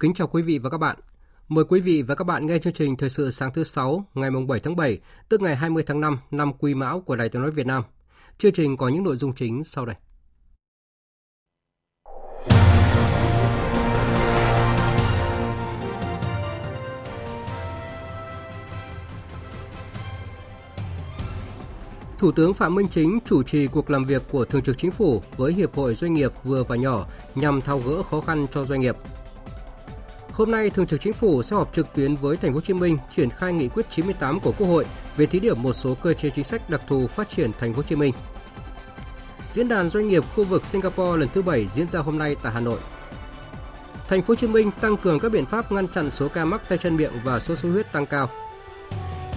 Kính 0.00 0.14
chào 0.14 0.26
quý 0.26 0.42
vị 0.42 0.58
và 0.58 0.70
các 0.70 0.78
bạn. 0.78 0.96
Mời 1.48 1.64
quý 1.64 1.80
vị 1.80 2.02
và 2.02 2.14
các 2.14 2.24
bạn 2.24 2.46
nghe 2.46 2.58
chương 2.58 2.72
trình 2.72 2.96
Thời 2.96 3.08
sự 3.08 3.30
sáng 3.30 3.52
thứ 3.52 3.64
6 3.64 4.04
ngày 4.14 4.30
7 4.48 4.60
tháng 4.60 4.76
7, 4.76 4.98
tức 5.28 5.40
ngày 5.40 5.56
20 5.56 5.82
tháng 5.86 6.00
5 6.00 6.18
năm 6.30 6.52
Quý 6.58 6.74
Mão 6.74 7.00
của 7.00 7.16
Đài 7.16 7.28
Tiếng 7.28 7.42
nói 7.42 7.50
Việt 7.50 7.66
Nam. 7.66 7.82
Chương 8.38 8.52
trình 8.52 8.76
có 8.76 8.88
những 8.88 9.04
nội 9.04 9.16
dung 9.16 9.34
chính 9.34 9.64
sau 9.64 9.86
đây. 9.86 9.96
Thủ 22.18 22.32
tướng 22.32 22.54
Phạm 22.54 22.74
Minh 22.74 22.88
Chính 22.90 23.18
chủ 23.24 23.42
trì 23.42 23.66
cuộc 23.66 23.90
làm 23.90 24.04
việc 24.04 24.22
của 24.30 24.44
Thường 24.44 24.62
trực 24.62 24.78
Chính 24.78 24.90
phủ 24.90 25.22
với 25.36 25.52
Hiệp 25.52 25.74
hội 25.74 25.94
Doanh 25.94 26.12
nghiệp 26.12 26.32
vừa 26.42 26.64
và 26.64 26.76
nhỏ 26.76 27.06
nhằm 27.34 27.60
thao 27.60 27.78
gỡ 27.78 28.02
khó 28.02 28.20
khăn 28.20 28.46
cho 28.52 28.64
doanh 28.64 28.80
nghiệp 28.80 28.96
Hôm 30.32 30.50
nay, 30.50 30.70
Thường 30.70 30.86
trực 30.86 31.00
Chính 31.00 31.12
phủ 31.12 31.42
sẽ 31.42 31.56
họp 31.56 31.74
trực 31.74 31.94
tuyến 31.94 32.16
với 32.16 32.36
Thành 32.36 32.50
phố 32.50 32.54
Hồ 32.54 32.60
Chí 32.60 32.74
Minh 32.74 32.98
triển 33.10 33.30
khai 33.30 33.52
nghị 33.52 33.68
quyết 33.68 33.86
98 33.90 34.40
của 34.40 34.52
Quốc 34.58 34.66
hội 34.66 34.86
về 35.16 35.26
thí 35.26 35.40
điểm 35.40 35.62
một 35.62 35.72
số 35.72 35.94
cơ 35.94 36.14
chế 36.14 36.30
chính 36.30 36.44
sách 36.44 36.70
đặc 36.70 36.80
thù 36.88 37.06
phát 37.06 37.30
triển 37.30 37.50
Thành 37.60 37.72
phố 37.72 37.76
Hồ 37.76 37.82
Chí 37.82 37.96
Minh. 37.96 38.14
Diễn 39.48 39.68
đàn 39.68 39.88
doanh 39.88 40.08
nghiệp 40.08 40.24
khu 40.34 40.44
vực 40.44 40.66
Singapore 40.66 41.20
lần 41.20 41.28
thứ 41.28 41.42
7 41.42 41.66
diễn 41.66 41.86
ra 41.86 42.00
hôm 42.00 42.18
nay 42.18 42.36
tại 42.42 42.52
Hà 42.52 42.60
Nội. 42.60 42.78
Thành 44.08 44.22
phố 44.22 44.32
Hồ 44.32 44.36
Chí 44.36 44.46
Minh 44.46 44.70
tăng 44.80 44.96
cường 44.96 45.20
các 45.20 45.32
biện 45.32 45.46
pháp 45.46 45.72
ngăn 45.72 45.88
chặn 45.88 46.10
số 46.10 46.28
ca 46.28 46.44
mắc 46.44 46.68
tay 46.68 46.78
chân 46.78 46.96
miệng 46.96 47.12
và 47.24 47.40
sốt 47.40 47.58
xuất 47.58 47.68
huyết 47.70 47.92
tăng 47.92 48.06
cao. 48.06 48.30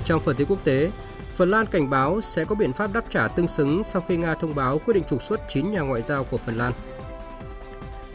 Trong 0.06 0.20
phần 0.20 0.36
tin 0.36 0.48
quốc 0.48 0.64
tế, 0.64 0.92
Phần 1.34 1.52
Lan 1.52 1.66
cảnh 1.66 1.90
báo 1.90 2.22
sẽ 2.22 2.46
có 2.46 2.56
biện 2.56 2.74
pháp 2.74 2.94
đáp 2.94 3.04
trả 3.10 3.28
tương 3.28 3.48
xứng 3.48 3.84
sau 3.84 4.02
khi 4.08 4.18
Nga 4.18 4.36
thông 4.36 4.56
báo 4.56 4.80
quyết 4.86 4.94
định 4.94 5.04
trục 5.10 5.24
xuất 5.24 5.42
9 5.50 5.72
nhà 5.72 5.82
ngoại 5.82 6.02
giao 6.02 6.24
của 6.24 6.38
Phần 6.38 6.58
Lan. 6.58 6.74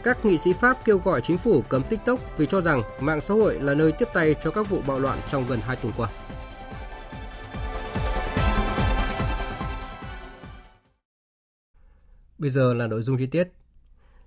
Các 0.03 0.25
nghị 0.25 0.37
sĩ 0.37 0.53
Pháp 0.53 0.85
kêu 0.85 0.97
gọi 0.97 1.21
chính 1.21 1.37
phủ 1.37 1.61
cấm 1.61 1.83
TikTok 1.83 2.19
vì 2.37 2.45
cho 2.45 2.61
rằng 2.61 2.81
mạng 2.99 3.21
xã 3.21 3.33
hội 3.33 3.59
là 3.59 3.73
nơi 3.73 3.91
tiếp 3.91 4.07
tay 4.13 4.35
cho 4.43 4.51
các 4.51 4.69
vụ 4.69 4.81
bạo 4.87 4.99
loạn 4.99 5.19
trong 5.29 5.47
gần 5.47 5.59
2 5.61 5.75
tuần 5.75 5.93
qua. 5.97 6.09
Bây 12.37 12.49
giờ 12.49 12.73
là 12.73 12.87
nội 12.87 13.01
dung 13.01 13.17
chi 13.17 13.25
tiết. 13.25 13.47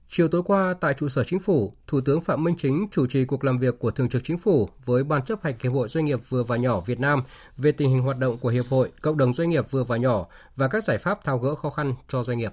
Chiều 0.09 0.29
tối 0.29 0.43
qua 0.47 0.75
tại 0.81 0.95
trụ 0.95 1.09
sở 1.09 1.25
chính 1.25 1.41
phủ, 1.41 1.75
Thủ 1.87 2.01
tướng 2.01 2.21
Phạm 2.21 2.45
Minh 2.45 2.55
Chính 2.59 2.87
chủ 2.93 3.07
trì 3.07 3.25
cuộc 3.25 3.45
làm 3.45 3.59
việc 3.59 3.79
của 3.79 3.91
Thường 3.91 4.09
trực 4.09 4.25
Chính 4.25 4.39
phủ 4.39 4.69
với 4.85 5.05
Ban 5.05 5.25
chấp 5.25 5.43
hành 5.43 5.55
Hiệp 5.63 5.73
hội 5.73 5.89
Doanh 5.89 6.05
nghiệp 6.05 6.21
vừa 6.29 6.43
và 6.43 6.57
nhỏ 6.57 6.81
Việt 6.81 7.01
Nam 7.01 7.23
về 7.57 7.73
tình 7.73 7.91
hình 7.91 8.03
hoạt 8.03 8.19
động 8.19 8.39
của 8.39 8.49
Hiệp 8.49 8.65
hội, 8.71 8.91
cộng 9.03 9.19
đồng 9.19 9.33
doanh 9.33 9.51
nghiệp 9.51 9.71
vừa 9.71 9.85
và 9.85 9.97
nhỏ 9.97 10.27
và 10.57 10.69
các 10.69 10.85
giải 10.85 10.99
pháp 10.99 11.25
tháo 11.25 11.39
gỡ 11.39 11.55
khó 11.55 11.71
khăn 11.71 11.95
cho 12.09 12.23
doanh 12.23 12.39
nghiệp. 12.39 12.53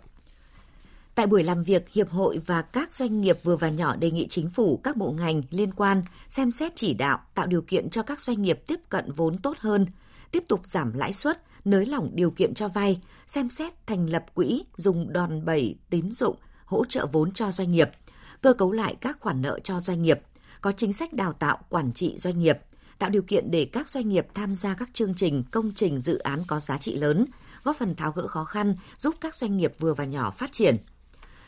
Tại 1.16 1.28
buổi 1.28 1.44
làm 1.44 1.64
việc, 1.64 1.90
Hiệp 1.90 2.10
hội 2.10 2.40
và 2.46 2.62
các 2.62 2.94
doanh 2.94 3.22
nghiệp 3.22 3.38
vừa 3.44 3.56
và 3.56 3.70
nhỏ 3.70 3.96
đề 3.96 4.12
nghị 4.12 4.28
chính 4.28 4.50
phủ, 4.50 4.78
các 4.84 4.98
bộ 4.98 5.12
ngành 5.12 5.42
liên 5.50 5.72
quan 5.74 6.04
xem 6.28 6.52
xét 6.52 6.72
chỉ 6.76 6.94
đạo 6.94 7.20
tạo 7.36 7.48
điều 7.48 7.62
kiện 7.62 7.90
cho 7.90 8.04
các 8.04 8.22
doanh 8.22 8.42
nghiệp 8.42 8.60
tiếp 8.68 8.80
cận 8.90 9.12
vốn 9.12 9.38
tốt 9.38 9.58
hơn, 9.60 9.86
tiếp 10.32 10.44
tục 10.48 10.62
giảm 10.66 10.94
lãi 10.94 11.14
suất, 11.14 11.42
nới 11.66 11.86
lỏng 11.86 12.10
điều 12.14 12.32
kiện 12.32 12.54
cho 12.54 12.68
vay, 12.68 13.02
xem 13.28 13.50
xét 13.50 13.88
thành 13.88 14.10
lập 14.10 14.26
quỹ 14.34 14.64
dùng 14.78 15.14
đòn 15.14 15.46
bẩy 15.46 15.76
tín 15.90 16.12
dụng, 16.12 16.36
hỗ 16.66 16.86
trợ 16.86 17.06
vốn 17.06 17.32
cho 17.32 17.52
doanh 17.52 17.72
nghiệp, 17.72 17.90
cơ 18.42 18.54
cấu 18.54 18.72
lại 18.72 18.96
các 19.02 19.18
khoản 19.20 19.42
nợ 19.42 19.60
cho 19.64 19.80
doanh 19.80 20.02
nghiệp, 20.02 20.20
có 20.62 20.72
chính 20.72 20.94
sách 20.94 21.14
đào 21.14 21.34
tạo 21.34 21.58
quản 21.70 21.94
trị 21.94 22.18
doanh 22.18 22.40
nghiệp, 22.40 22.60
tạo 23.00 23.10
điều 23.10 23.22
kiện 23.22 23.52
để 23.52 23.66
các 23.66 23.90
doanh 23.90 24.10
nghiệp 24.10 24.28
tham 24.34 24.56
gia 24.56 24.74
các 24.74 24.90
chương 24.94 25.14
trình, 25.14 25.44
công 25.52 25.72
trình, 25.76 26.02
dự 26.02 26.18
án 26.18 26.44
có 26.48 26.60
giá 26.60 26.78
trị 26.78 26.96
lớn, 26.96 27.26
góp 27.64 27.76
phần 27.76 27.96
tháo 27.96 28.12
gỡ 28.12 28.28
khó 28.28 28.44
khăn, 28.44 28.76
giúp 28.98 29.16
các 29.22 29.36
doanh 29.36 29.58
nghiệp 29.58 29.74
vừa 29.80 29.94
và 29.94 30.06
nhỏ 30.06 30.32
phát 30.32 30.52
triển– 30.52 30.78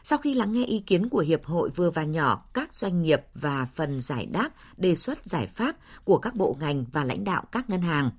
sau 0.04 0.20
khi 0.20 0.34
lắng 0.34 0.54
nghe 0.54 0.66
ý 0.66 0.80
kiến 0.80 1.10
của 1.10 1.20
Hiệp 1.20 1.46
hội 1.46 1.70
vừa 1.70 1.90
và 1.90 2.04
nhỏ, 2.04 2.46
các 2.54 2.74
doanh 2.74 3.02
nghiệp 3.02 3.22
và 3.36 3.68
phần 3.76 4.02
giải 4.02 4.26
đáp 4.26 4.50
đề 4.78 4.96
xuất 4.96 5.26
giải 5.26 5.48
pháp 5.48 5.76
của 6.04 6.18
các 6.18 6.36
bộ 6.36 6.56
ngành 6.60 6.86
và 6.92 7.04
lãnh 7.04 7.24
đạo 7.24 7.44
các 7.52 7.70
ngân 7.70 7.82
hàng, 7.82 8.10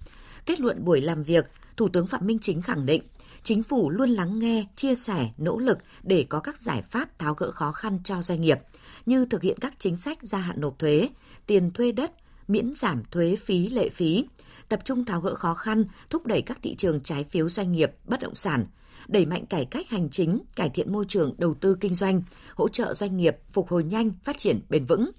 kết 0.47 0.61
luận 0.61 0.85
buổi 0.85 1.01
làm 1.01 1.23
việc, 1.23 1.51
Thủ 1.77 1.89
tướng 1.89 2.07
Phạm 2.07 2.27
Minh 2.27 2.39
Chính 2.43 2.63
khẳng 2.63 2.87
định 2.87 3.03
chính 3.45 3.63
phủ 3.63 3.91
luôn 3.91 4.11
lắng 4.11 4.39
nghe, 4.39 4.65
chia 4.77 4.95
sẻ, 4.95 5.31
nỗ 5.39 5.59
lực 5.59 5.79
để 6.03 6.27
có 6.29 6.41
các 6.41 6.61
giải 6.61 6.83
pháp 6.83 7.19
tháo 7.19 7.35
gỡ 7.35 7.51
khó 7.51 7.73
khăn 7.73 7.99
cho 8.05 8.23
doanh 8.23 8.41
nghiệp, 8.41 8.59
như 9.07 9.27
thực 9.27 9.43
hiện 9.43 9.59
các 9.61 9.75
chính 9.79 9.97
sách 9.97 10.19
gia 10.23 10.39
hạn 10.39 10.61
nộp 10.61 10.79
thuế, 10.79 11.09
tiền 11.47 11.71
thuê 11.71 11.93
đất, 11.93 12.13
miễn 12.49 12.75
giảm 12.75 13.03
thuế 13.11 13.37
phí 13.37 13.69
lệ 13.69 13.89
phí, 13.89 14.25
tập 14.73 14.81
trung 14.85 15.05
tháo 15.05 15.21
gỡ 15.21 15.35
khó 15.35 15.55
khăn, 15.55 15.85
thúc 16.11 16.27
đẩy 16.27 16.43
các 16.43 16.59
thị 16.63 16.75
trường 16.75 17.01
trái 17.01 17.25
phiếu 17.25 17.49
doanh 17.49 17.73
nghiệp, 17.73 17.93
bất 18.05 18.21
động 18.21 18.35
sản, 18.35 18.67
đẩy 19.09 19.27
mạnh 19.27 19.47
cải 19.47 19.65
cách 19.65 19.89
hành 19.89 20.11
chính, 20.11 20.39
cải 20.57 20.69
thiện 20.71 20.93
môi 20.93 21.05
trường 21.09 21.35
đầu 21.39 21.55
tư 21.55 21.77
kinh 21.81 21.95
doanh, 21.95 22.23
hỗ 22.55 22.69
trợ 22.69 22.95
doanh 22.95 23.17
nghiệp 23.17 23.37
phục 23.51 23.69
hồi 23.69 23.85
nhanh, 23.85 24.11
phát 24.25 24.39
triển 24.39 24.61
bền 24.69 24.85
vững. 24.85 25.11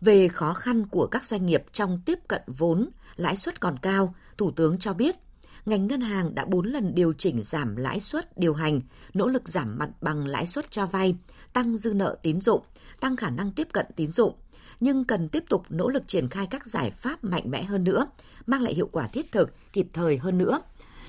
Về 0.00 0.28
khó 0.28 0.54
khăn 0.54 0.86
của 0.86 1.06
các 1.06 1.24
doanh 1.24 1.46
nghiệp 1.46 1.64
trong 1.72 2.00
tiếp 2.06 2.18
cận 2.28 2.42
vốn, 2.46 2.88
lãi 3.16 3.36
suất 3.36 3.60
còn 3.60 3.78
cao, 3.78 4.14
Thủ 4.38 4.50
tướng 4.50 4.78
cho 4.78 4.94
biết 4.94 5.16
ngành 5.66 5.86
ngân 5.86 6.00
hàng 6.00 6.34
đã 6.34 6.44
4 6.44 6.66
lần 6.66 6.94
điều 6.94 7.12
chỉnh 7.12 7.42
giảm 7.42 7.76
lãi 7.76 8.00
suất 8.00 8.38
điều 8.38 8.54
hành, 8.54 8.80
nỗ 9.14 9.28
lực 9.28 9.48
giảm 9.48 9.78
mặt 9.78 9.90
bằng 10.00 10.26
lãi 10.26 10.46
suất 10.46 10.70
cho 10.70 10.86
vay, 10.86 11.16
tăng 11.52 11.76
dư 11.76 11.94
nợ 11.94 12.16
tín 12.22 12.40
dụng, 12.40 12.62
tăng 13.00 13.16
khả 13.16 13.30
năng 13.30 13.52
tiếp 13.52 13.68
cận 13.72 13.86
tín 13.96 14.12
dụng, 14.12 14.34
nhưng 14.80 15.04
cần 15.04 15.28
tiếp 15.28 15.44
tục 15.48 15.64
nỗ 15.68 15.88
lực 15.88 16.08
triển 16.08 16.28
khai 16.28 16.46
các 16.50 16.66
giải 16.66 16.90
pháp 16.90 17.24
mạnh 17.24 17.50
mẽ 17.50 17.62
hơn 17.62 17.84
nữa, 17.84 18.06
mang 18.46 18.62
lại 18.62 18.74
hiệu 18.74 18.88
quả 18.92 19.06
thiết 19.06 19.32
thực, 19.32 19.72
kịp 19.72 19.86
thời 19.92 20.16
hơn 20.16 20.38
nữa 20.38 20.60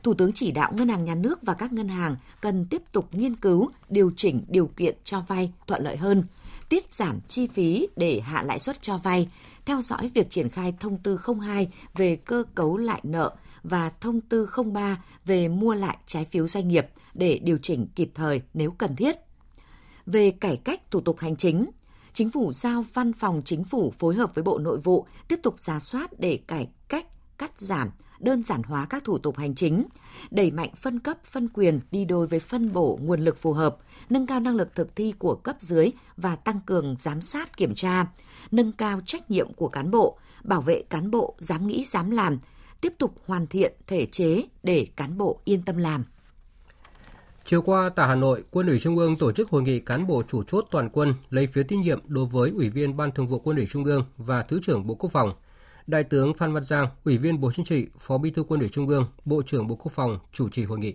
Thủ 0.04 0.14
tướng 0.14 0.34
chỉ 0.34 0.52
đạo 0.52 0.72
Ngân 0.76 0.88
hàng 0.88 1.06
Nhà 1.06 1.16
nước 1.16 1.40
và 1.42 1.54
các 1.54 1.74
ngân 1.74 1.88
hàng 1.88 2.16
cần 2.42 2.66
tiếp 2.70 2.82
tục 2.92 3.08
nghiên 3.12 3.36
cứu, 3.36 3.70
điều 3.90 4.12
chỉnh 4.18 4.46
điều 4.48 4.68
kiện 4.68 4.96
cho 5.04 5.22
vay 5.28 5.52
thuận 5.68 5.84
lợi 5.84 5.98
hơn, 5.98 6.24
tiết 6.70 6.94
giảm 6.94 7.20
chi 7.28 7.48
phí 7.48 7.88
để 7.96 8.20
hạ 8.20 8.44
lãi 8.44 8.60
suất 8.60 8.82
cho 8.82 8.98
vay, 8.98 9.30
theo 9.66 9.82
dõi 9.82 10.12
việc 10.14 10.30
triển 10.30 10.50
khai 10.50 10.74
thông 10.80 10.98
tư 10.98 11.20
02 11.40 11.68
về 11.94 12.16
cơ 12.16 12.44
cấu 12.56 12.78
lại 12.78 13.00
nợ 13.04 13.36
và 13.64 13.92
thông 14.02 14.22
tư 14.22 14.50
03 14.74 15.04
về 15.26 15.48
mua 15.48 15.74
lại 15.74 15.98
trái 16.08 16.26
phiếu 16.26 16.48
doanh 16.48 16.68
nghiệp 16.68 16.88
để 17.14 17.40
điều 17.44 17.58
chỉnh 17.62 17.88
kịp 17.96 18.12
thời 18.16 18.42
nếu 18.54 18.72
cần 18.72 18.96
thiết. 18.96 19.16
Về 20.06 20.32
cải 20.32 20.58
cách 20.58 20.92
thủ 20.92 21.02
tục 21.02 21.20
hành 21.20 21.36
chính, 21.36 21.66
Chính 22.14 22.32
phủ 22.32 22.54
giao 22.54 22.86
Văn 22.94 23.14
phòng 23.14 23.42
Chính 23.46 23.64
phủ 23.64 23.92
phối 24.00 24.16
hợp 24.16 24.36
với 24.36 24.44
Bộ 24.44 24.58
Nội 24.58 24.78
vụ 24.78 25.06
tiếp 25.28 25.40
tục 25.44 25.56
giả 25.60 25.80
soát 25.80 26.20
để 26.20 26.40
cải 26.48 26.70
cách, 26.88 27.06
cắt 27.38 27.60
giảm, 27.60 27.90
đơn 28.20 28.44
giản 28.44 28.64
hóa 28.64 28.86
các 28.86 29.04
thủ 29.04 29.18
tục 29.18 29.38
hành 29.38 29.56
chính, 29.56 29.86
đẩy 30.32 30.52
mạnh 30.52 30.70
phân 30.76 31.00
cấp, 31.00 31.18
phân 31.24 31.48
quyền 31.48 31.80
đi 31.92 32.06
đôi 32.06 32.28
với 32.28 32.40
phân 32.40 32.74
bổ 32.74 33.00
nguồn 33.02 33.22
lực 33.22 33.38
phù 33.38 33.54
hợp, 33.54 33.78
nâng 34.10 34.28
cao 34.28 34.40
năng 34.40 34.56
lực 34.56 34.76
thực 34.76 34.96
thi 34.96 35.14
của 35.20 35.36
cấp 35.36 35.56
dưới 35.60 35.92
và 36.18 36.36
tăng 36.36 36.60
cường 36.66 36.96
giám 37.00 37.22
sát 37.22 37.58
kiểm 37.58 37.76
tra, 37.76 38.06
nâng 38.52 38.72
cao 38.72 39.02
trách 39.06 39.32
nhiệm 39.32 39.54
của 39.54 39.68
cán 39.68 39.92
bộ, 39.92 40.18
bảo 40.44 40.62
vệ 40.62 40.84
cán 40.90 41.12
bộ 41.12 41.36
dám 41.40 41.68
nghĩ 41.68 41.86
dám 41.86 42.12
làm, 42.12 42.40
tiếp 42.82 42.94
tục 42.98 43.16
hoàn 43.26 43.48
thiện 43.48 43.74
thể 43.88 44.06
chế 44.06 44.44
để 44.64 44.88
cán 44.96 45.18
bộ 45.18 45.42
yên 45.46 45.62
tâm 45.62 45.78
làm. 45.78 46.06
Chiều 47.52 47.62
qua 47.62 47.90
tại 47.96 48.08
Hà 48.08 48.16
Nội, 48.16 48.44
Quân 48.52 48.68
ủy 48.68 48.80
Trung 48.80 48.98
ương 48.98 49.16
tổ 49.16 49.32
chức 49.32 49.50
hội 49.50 49.62
nghị 49.62 49.80
cán 49.80 50.08
bộ 50.08 50.24
chủ 50.28 50.44
chốt 50.44 50.66
toàn 50.72 50.90
quân 50.90 51.14
lấy 51.30 51.48
phiếu 51.48 51.64
tín 51.64 51.82
nhiệm 51.82 52.00
đối 52.08 52.26
với 52.26 52.52
Ủy 52.52 52.70
viên 52.70 52.98
Ban 52.98 53.12
Thường 53.12 53.28
vụ 53.28 53.40
Quân 53.40 53.58
ủy 53.58 53.66
Trung 53.66 53.84
ương 53.84 54.06
và 54.18 54.44
Thứ 54.44 54.60
trưởng 54.64 54.88
Bộ 54.88 54.96
Quốc 54.96 55.12
phòng– 55.12 55.34
Đại 55.88 56.04
tướng 56.04 56.34
Phan 56.34 56.54
Văn 56.54 56.64
Giang, 56.64 56.88
Ủy 57.06 57.18
viên 57.18 57.40
Bộ 57.40 57.52
Chính 57.52 57.66
trị, 57.66 57.88
Phó 58.00 58.18
Bí 58.18 58.32
thư 58.32 58.44
Quân 58.44 58.60
ủy 58.60 58.70
Trung 58.70 58.88
ương, 58.88 59.06
Bộ 59.26 59.42
trưởng 59.44 59.68
Bộ 59.68 59.76
Quốc 59.76 59.92
phòng 59.92 60.20
chủ 60.34 60.50
trì 60.50 60.64
hội 60.64 60.80
nghị. 60.80 60.94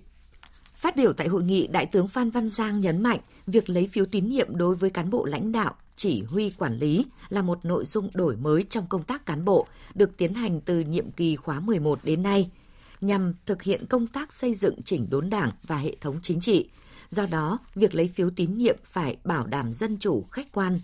Phát 0.74 0.96
biểu 0.96 1.12
tại 1.12 1.28
hội 1.28 1.42
nghị, 1.42 1.66
Đại 1.66 1.86
tướng 1.86 2.08
Phan 2.08 2.30
Văn 2.30 2.48
Giang 2.48 2.80
nhấn 2.80 3.02
mạnh 3.02 3.20
việc 3.46 3.70
lấy 3.70 3.88
phiếu 3.92 4.06
tín 4.06 4.28
nhiệm 4.28 4.56
đối 4.56 4.74
với 4.74 4.90
cán 4.90 5.10
bộ 5.10 5.24
lãnh 5.24 5.52
đạo, 5.52 5.74
chỉ 5.96 6.22
huy 6.22 6.52
quản 6.58 6.78
lý 6.78 7.06
là 7.28 7.42
một 7.42 7.64
nội 7.64 7.84
dung 7.84 8.10
đổi 8.14 8.36
mới 8.36 8.64
trong 8.70 8.86
công 8.86 9.02
tác 9.02 9.26
cán 9.26 9.44
bộ, 9.44 9.66
được 9.94 10.16
tiến 10.16 10.34
hành 10.34 10.60
từ 10.60 10.80
nhiệm 10.80 11.10
kỳ 11.10 11.36
khóa 11.36 11.60
11 11.60 11.98
đến 12.02 12.22
nay, 12.22 12.50
nhằm 13.00 13.32
thực 13.46 13.62
hiện 13.62 13.86
công 13.86 14.06
tác 14.06 14.32
xây 14.32 14.54
dựng 14.54 14.82
chỉnh 14.82 15.06
đốn 15.10 15.30
đảng 15.30 15.50
và 15.62 15.76
hệ 15.76 15.96
thống 16.00 16.20
chính 16.22 16.40
trị, 16.40 16.68
Do 17.10 17.26
đó, 17.30 17.58
việc 17.74 17.94
lấy 17.94 18.08
phiếu 18.08 18.30
tín 18.30 18.58
nhiệm 18.58 18.76
phải 18.84 19.16
bảo 19.24 19.46
đảm 19.46 19.72
dân 19.72 19.96
chủ, 20.00 20.24
khách 20.30 20.52
quan. 20.52 20.80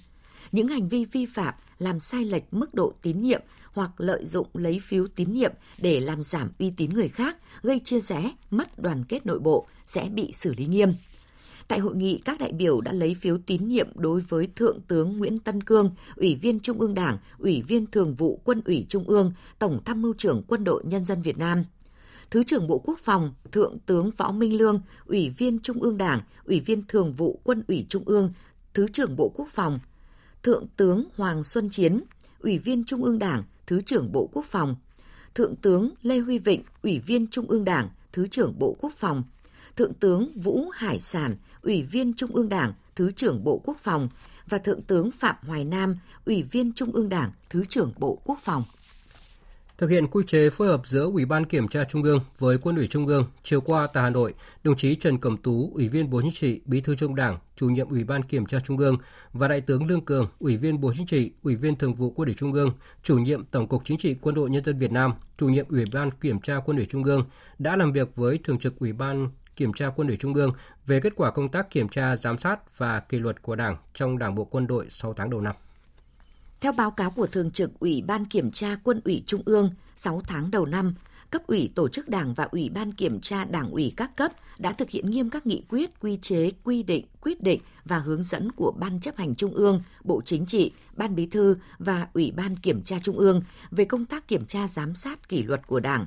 Những 0.52 0.68
hành 0.68 0.88
vi 0.88 1.04
vi 1.04 1.26
phạm 1.26 1.54
làm 1.78 2.00
sai 2.00 2.24
lệch 2.24 2.42
mức 2.50 2.74
độ 2.74 2.92
tín 3.02 3.22
nhiệm 3.22 3.42
hoặc 3.72 3.90
lợi 3.98 4.26
dụng 4.26 4.46
lấy 4.54 4.80
phiếu 4.84 5.06
tín 5.16 5.32
nhiệm 5.32 5.52
để 5.78 6.00
làm 6.00 6.22
giảm 6.22 6.50
uy 6.58 6.72
tín 6.76 6.90
người 6.90 7.08
khác, 7.08 7.36
gây 7.62 7.80
chia 7.84 8.00
rẽ, 8.00 8.32
mất 8.50 8.78
đoàn 8.78 9.04
kết 9.04 9.26
nội 9.26 9.38
bộ 9.38 9.66
sẽ 9.86 10.08
bị 10.14 10.32
xử 10.34 10.54
lý 10.56 10.66
nghiêm. 10.66 10.92
Tại 11.68 11.78
hội 11.78 11.96
nghị, 11.96 12.18
các 12.24 12.40
đại 12.40 12.52
biểu 12.52 12.80
đã 12.80 12.92
lấy 12.92 13.14
phiếu 13.14 13.38
tín 13.46 13.68
nhiệm 13.68 13.88
đối 13.94 14.20
với 14.20 14.48
Thượng 14.56 14.80
tướng 14.80 15.18
Nguyễn 15.18 15.38
Tân 15.38 15.62
Cương, 15.62 15.94
Ủy 16.16 16.34
viên 16.34 16.60
Trung 16.60 16.80
ương 16.80 16.94
Đảng, 16.94 17.18
Ủy 17.38 17.62
viên 17.62 17.86
Thường 17.86 18.14
vụ 18.14 18.40
Quân 18.44 18.62
ủy 18.64 18.86
Trung 18.88 19.04
ương, 19.04 19.32
Tổng 19.58 19.80
tham 19.84 20.02
mưu 20.02 20.14
trưởng 20.18 20.42
Quân 20.48 20.64
đội 20.64 20.84
Nhân 20.84 21.04
dân 21.04 21.22
Việt 21.22 21.38
Nam. 21.38 21.64
Thứ 22.32 22.44
trưởng 22.44 22.66
Bộ 22.66 22.78
Quốc 22.78 22.98
phòng, 22.98 23.32
Thượng 23.52 23.78
tướng 23.86 24.10
Võ 24.16 24.32
Minh 24.32 24.56
Lương, 24.56 24.80
Ủy 25.06 25.30
viên 25.30 25.58
Trung 25.58 25.82
ương 25.82 25.98
Đảng, 25.98 26.20
Ủy 26.44 26.60
viên 26.60 26.82
Thường 26.88 27.12
vụ 27.12 27.40
Quân 27.44 27.62
ủy 27.68 27.86
Trung 27.88 28.02
ương, 28.06 28.32
Thứ 28.74 28.88
trưởng 28.88 29.16
Bộ 29.16 29.28
Quốc 29.34 29.48
phòng, 29.48 29.78
Thượng 30.42 30.66
tướng 30.76 31.04
Hoàng 31.16 31.44
Xuân 31.44 31.70
Chiến, 31.70 32.02
Ủy 32.40 32.58
viên 32.58 32.84
Trung 32.84 33.04
ương 33.04 33.18
Đảng, 33.18 33.42
Thứ 33.66 33.80
trưởng 33.80 34.12
Bộ 34.12 34.28
Quốc 34.32 34.44
phòng, 34.44 34.76
Thượng 35.34 35.56
tướng 35.56 35.90
Lê 36.02 36.18
Huy 36.18 36.38
Vịnh, 36.38 36.62
Ủy 36.82 36.98
viên 36.98 37.26
Trung 37.26 37.46
ương 37.46 37.64
Đảng, 37.64 37.88
Thứ 38.12 38.26
trưởng 38.26 38.58
Bộ 38.58 38.76
Quốc 38.80 38.92
phòng, 38.96 39.22
Thượng 39.76 39.94
tướng 39.94 40.28
Vũ 40.36 40.68
Hải 40.68 41.00
Sản, 41.00 41.36
Ủy 41.62 41.82
viên 41.82 42.14
Trung 42.14 42.30
ương 42.34 42.48
Đảng, 42.48 42.72
Thứ 42.96 43.12
trưởng 43.12 43.44
Bộ 43.44 43.60
Quốc 43.64 43.76
phòng 43.78 44.08
và 44.48 44.58
Thượng 44.58 44.82
tướng 44.82 45.10
Phạm 45.10 45.36
Hoài 45.42 45.64
Nam, 45.64 45.96
Ủy 46.24 46.42
viên 46.42 46.72
Trung 46.72 46.92
ương 46.92 47.08
Đảng, 47.08 47.32
Thứ 47.50 47.64
trưởng 47.64 47.92
Bộ 47.98 48.18
Quốc 48.24 48.38
phòng. 48.42 48.64
Thực 49.82 49.90
hiện 49.90 50.06
quy 50.06 50.22
chế 50.26 50.50
phối 50.50 50.68
hợp 50.68 50.80
giữa 50.84 51.10
Ủy 51.12 51.24
ban 51.24 51.44
Kiểm 51.44 51.68
tra 51.68 51.84
Trung 51.84 52.02
ương 52.02 52.20
với 52.38 52.58
Quân 52.58 52.76
ủy 52.76 52.86
Trung 52.86 53.06
ương, 53.06 53.26
chiều 53.42 53.60
qua 53.60 53.86
tại 53.86 54.02
Hà 54.02 54.10
Nội, 54.10 54.34
đồng 54.64 54.76
chí 54.76 54.94
Trần 54.94 55.18
Cẩm 55.18 55.36
Tú, 55.36 55.70
Ủy 55.74 55.88
viên 55.88 56.10
Bộ 56.10 56.22
Chính 56.22 56.30
trị, 56.30 56.60
Bí 56.64 56.80
thư 56.80 56.94
Trung 56.96 57.14
Đảng, 57.14 57.38
Chủ 57.56 57.68
nhiệm 57.68 57.88
Ủy 57.88 58.04
ban 58.04 58.22
Kiểm 58.22 58.46
tra 58.46 58.58
Trung 58.60 58.78
ương 58.78 58.96
và 59.32 59.48
Đại 59.48 59.60
tướng 59.60 59.86
Lương 59.86 60.04
Cường, 60.04 60.28
Ủy 60.38 60.56
viên 60.56 60.80
Bộ 60.80 60.92
Chính 60.96 61.06
trị, 61.06 61.32
Ủy 61.42 61.56
viên 61.56 61.76
Thường 61.76 61.94
vụ 61.94 62.10
Quân 62.10 62.26
ủy 62.26 62.34
Trung 62.34 62.52
ương, 62.52 62.72
Chủ 63.02 63.18
nhiệm 63.18 63.44
Tổng 63.44 63.68
cục 63.68 63.82
Chính 63.84 63.98
trị 63.98 64.16
Quân 64.20 64.34
đội 64.34 64.50
Nhân 64.50 64.64
dân 64.64 64.78
Việt 64.78 64.92
Nam, 64.92 65.14
Chủ 65.38 65.48
nhiệm 65.48 65.68
Ủy 65.68 65.84
ban 65.92 66.10
Kiểm 66.10 66.40
tra 66.40 66.60
Quân 66.64 66.76
ủy 66.76 66.86
Trung 66.86 67.04
ương 67.04 67.24
đã 67.58 67.76
làm 67.76 67.92
việc 67.92 68.16
với 68.16 68.38
Thường 68.44 68.58
trực 68.58 68.78
Ủy 68.78 68.92
ban 68.92 69.28
Kiểm 69.56 69.72
tra 69.72 69.90
Quân 69.96 70.08
ủy 70.08 70.16
Trung 70.16 70.34
ương 70.34 70.52
về 70.86 71.00
kết 71.00 71.12
quả 71.16 71.30
công 71.30 71.48
tác 71.48 71.70
kiểm 71.70 71.88
tra, 71.88 72.16
giám 72.16 72.38
sát 72.38 72.78
và 72.78 73.00
kỷ 73.00 73.18
luật 73.18 73.42
của 73.42 73.56
Đảng 73.56 73.76
trong 73.94 74.18
Đảng 74.18 74.34
bộ 74.34 74.44
quân 74.44 74.66
đội 74.66 74.86
6 74.90 75.14
tháng 75.14 75.30
đầu 75.30 75.40
năm. 75.40 75.54
Theo 76.62 76.72
báo 76.72 76.90
cáo 76.90 77.10
của 77.10 77.26
Thường 77.26 77.50
trực 77.50 77.80
Ủy 77.80 78.02
ban 78.06 78.24
Kiểm 78.24 78.50
tra 78.50 78.76
Quân 78.84 79.00
ủy 79.04 79.22
Trung 79.26 79.42
ương, 79.44 79.70
6 79.96 80.22
tháng 80.26 80.50
đầu 80.50 80.66
năm, 80.66 80.94
cấp 81.30 81.42
ủy 81.46 81.72
tổ 81.74 81.88
chức 81.88 82.08
đảng 82.08 82.34
và 82.34 82.44
ủy 82.44 82.70
ban 82.74 82.92
kiểm 82.92 83.20
tra 83.20 83.44
đảng 83.44 83.70
ủy 83.70 83.92
các 83.96 84.16
cấp 84.16 84.32
đã 84.58 84.72
thực 84.72 84.90
hiện 84.90 85.10
nghiêm 85.10 85.30
các 85.30 85.46
nghị 85.46 85.62
quyết, 85.68 86.00
quy 86.00 86.18
chế, 86.22 86.50
quy 86.64 86.82
định, 86.82 87.04
quyết 87.20 87.42
định 87.42 87.60
và 87.84 87.98
hướng 87.98 88.22
dẫn 88.22 88.52
của 88.52 88.72
Ban 88.78 89.00
chấp 89.00 89.16
hành 89.16 89.34
Trung 89.34 89.54
ương, 89.54 89.82
Bộ 90.04 90.22
Chính 90.24 90.46
trị, 90.46 90.72
Ban 90.96 91.14
Bí 91.14 91.26
thư 91.26 91.56
và 91.78 92.08
Ủy 92.12 92.30
ban 92.30 92.56
Kiểm 92.56 92.82
tra 92.82 92.98
Trung 93.02 93.18
ương 93.18 93.42
về 93.70 93.84
công 93.84 94.04
tác 94.04 94.28
kiểm 94.28 94.46
tra 94.46 94.68
giám 94.68 94.94
sát 94.94 95.28
kỷ 95.28 95.42
luật 95.42 95.66
của 95.66 95.80
Đảng. 95.80 96.06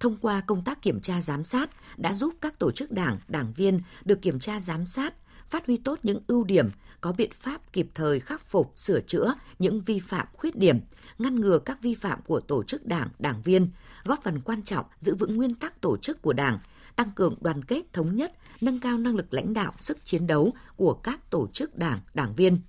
Thông 0.00 0.16
qua 0.16 0.40
công 0.40 0.64
tác 0.64 0.82
kiểm 0.82 1.00
tra 1.00 1.20
giám 1.20 1.44
sát 1.44 1.70
đã 1.96 2.14
giúp 2.14 2.34
các 2.40 2.58
tổ 2.58 2.70
chức 2.70 2.92
đảng, 2.92 3.18
đảng 3.28 3.52
viên 3.52 3.80
được 4.04 4.22
kiểm 4.22 4.40
tra 4.40 4.60
giám 4.60 4.86
sát, 4.86 5.14
phát 5.46 5.66
huy 5.66 5.76
tốt 5.76 5.98
những 6.02 6.20
ưu 6.26 6.44
điểm, 6.44 6.70
có 7.06 7.12
biện 7.12 7.30
pháp 7.40 7.72
kịp 7.72 7.88
thời 7.94 8.20
khắc 8.20 8.40
phục, 8.40 8.72
sửa 8.76 9.00
chữa 9.00 9.34
những 9.58 9.80
vi 9.80 9.98
phạm 9.98 10.26
khuyết 10.32 10.56
điểm, 10.56 10.80
ngăn 11.18 11.40
ngừa 11.40 11.58
các 11.58 11.82
vi 11.82 11.94
phạm 11.94 12.20
của 12.26 12.40
tổ 12.40 12.62
chức 12.62 12.86
đảng, 12.86 13.08
đảng 13.18 13.42
viên, 13.42 13.70
góp 14.04 14.22
phần 14.22 14.40
quan 14.40 14.62
trọng 14.62 14.86
giữ 15.00 15.14
vững 15.14 15.36
nguyên 15.36 15.54
tắc 15.54 15.80
tổ 15.80 15.96
chức 15.96 16.22
của 16.22 16.32
đảng, 16.32 16.58
tăng 16.96 17.10
cường 17.14 17.34
đoàn 17.40 17.64
kết 17.64 17.92
thống 17.92 18.16
nhất, 18.16 18.32
nâng 18.60 18.80
cao 18.80 18.98
năng 18.98 19.16
lực 19.16 19.34
lãnh 19.34 19.54
đạo, 19.54 19.72
sức 19.78 20.04
chiến 20.04 20.26
đấu 20.26 20.52
của 20.76 20.94
các 20.94 21.30
tổ 21.30 21.48
chức 21.52 21.76
đảng, 21.78 22.00
đảng 22.14 22.34
viên. 22.34 22.60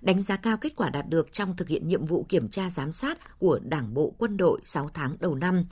Đánh 0.00 0.22
giá 0.22 0.36
cao 0.36 0.56
kết 0.56 0.76
quả 0.76 0.90
đạt 0.90 1.08
được 1.08 1.32
trong 1.32 1.56
thực 1.56 1.68
hiện 1.68 1.88
nhiệm 1.88 2.04
vụ 2.04 2.26
kiểm 2.28 2.48
tra 2.48 2.70
giám 2.70 2.92
sát 2.92 3.38
của 3.38 3.58
Đảng 3.62 3.94
bộ 3.94 4.14
quân 4.18 4.36
đội 4.36 4.60
6 4.64 4.90
tháng 4.94 5.16
đầu 5.20 5.34
năm, 5.34 5.64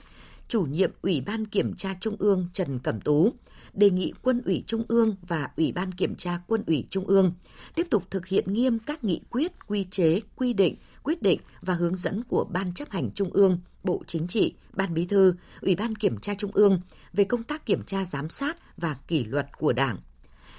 chủ 0.47 0.61
nhiệm 0.61 0.91
Ủy 1.01 1.21
ban 1.21 1.45
Kiểm 1.45 1.75
tra 1.75 1.95
Trung 2.01 2.15
ương 2.19 2.47
Trần 2.53 2.79
Cẩm 2.79 3.01
Tú 3.01 3.33
đề 3.73 3.89
nghị 3.89 4.13
Quân 4.21 4.41
ủy 4.45 4.63
Trung 4.67 4.83
ương 4.87 5.15
và 5.27 5.49
Ủy 5.57 5.71
ban 5.71 5.91
Kiểm 5.91 6.15
tra 6.15 6.39
Quân 6.47 6.63
ủy 6.67 6.87
Trung 6.89 7.07
ương 7.07 7.33
tiếp 7.75 7.87
tục 7.89 8.03
thực 8.11 8.27
hiện 8.27 8.53
nghiêm 8.53 8.79
các 8.79 9.03
nghị 9.03 9.21
quyết, 9.29 9.51
quy 9.67 9.85
chế, 9.91 10.19
quy 10.35 10.53
định, 10.53 10.75
quyết 11.03 11.21
định 11.21 11.39
và 11.61 11.73
hướng 11.73 11.95
dẫn 11.95 12.23
của 12.23 12.45
Ban 12.51 12.73
chấp 12.73 12.89
hành 12.91 13.11
Trung 13.11 13.29
ương, 13.29 13.59
Bộ 13.83 14.03
Chính 14.07 14.27
trị, 14.27 14.53
Ban 14.73 14.93
Bí 14.93 15.05
thư, 15.05 15.35
Ủy 15.61 15.75
ban 15.75 15.95
Kiểm 15.95 16.17
tra 16.19 16.35
Trung 16.35 16.51
ương 16.53 16.79
về 17.13 17.23
công 17.23 17.43
tác 17.43 17.65
kiểm 17.65 17.83
tra 17.83 18.05
giám 18.05 18.29
sát 18.29 18.77
và 18.77 18.95
kỷ 19.07 19.23
luật 19.23 19.47
của 19.57 19.73
Đảng. 19.73 19.97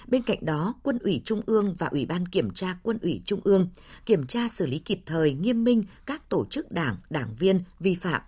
Bên 0.09 0.23
cạnh 0.23 0.39
đó, 0.45 0.75
Quân 0.83 0.99
ủy 0.99 1.23
Trung 1.25 1.43
ương 1.47 1.75
và 1.79 1.87
Ủy 1.87 2.07
ban 2.07 2.29
Kiểm 2.29 2.51
tra 2.51 2.77
Quân 2.83 2.99
ủy 3.03 3.23
Trung 3.25 3.41
ương 3.45 3.69
kiểm 4.07 4.27
tra 4.27 4.49
xử 4.49 4.67
lý 4.67 4.79
kịp 4.79 5.01
thời 5.07 5.33
nghiêm 5.33 5.65
minh 5.65 5.85
các 6.07 6.29
tổ 6.29 6.47
chức 6.51 6.73
đảng, 6.73 6.97
đảng 7.11 7.29
viên 7.39 7.61
vi 7.81 7.95
phạm, 7.95 8.23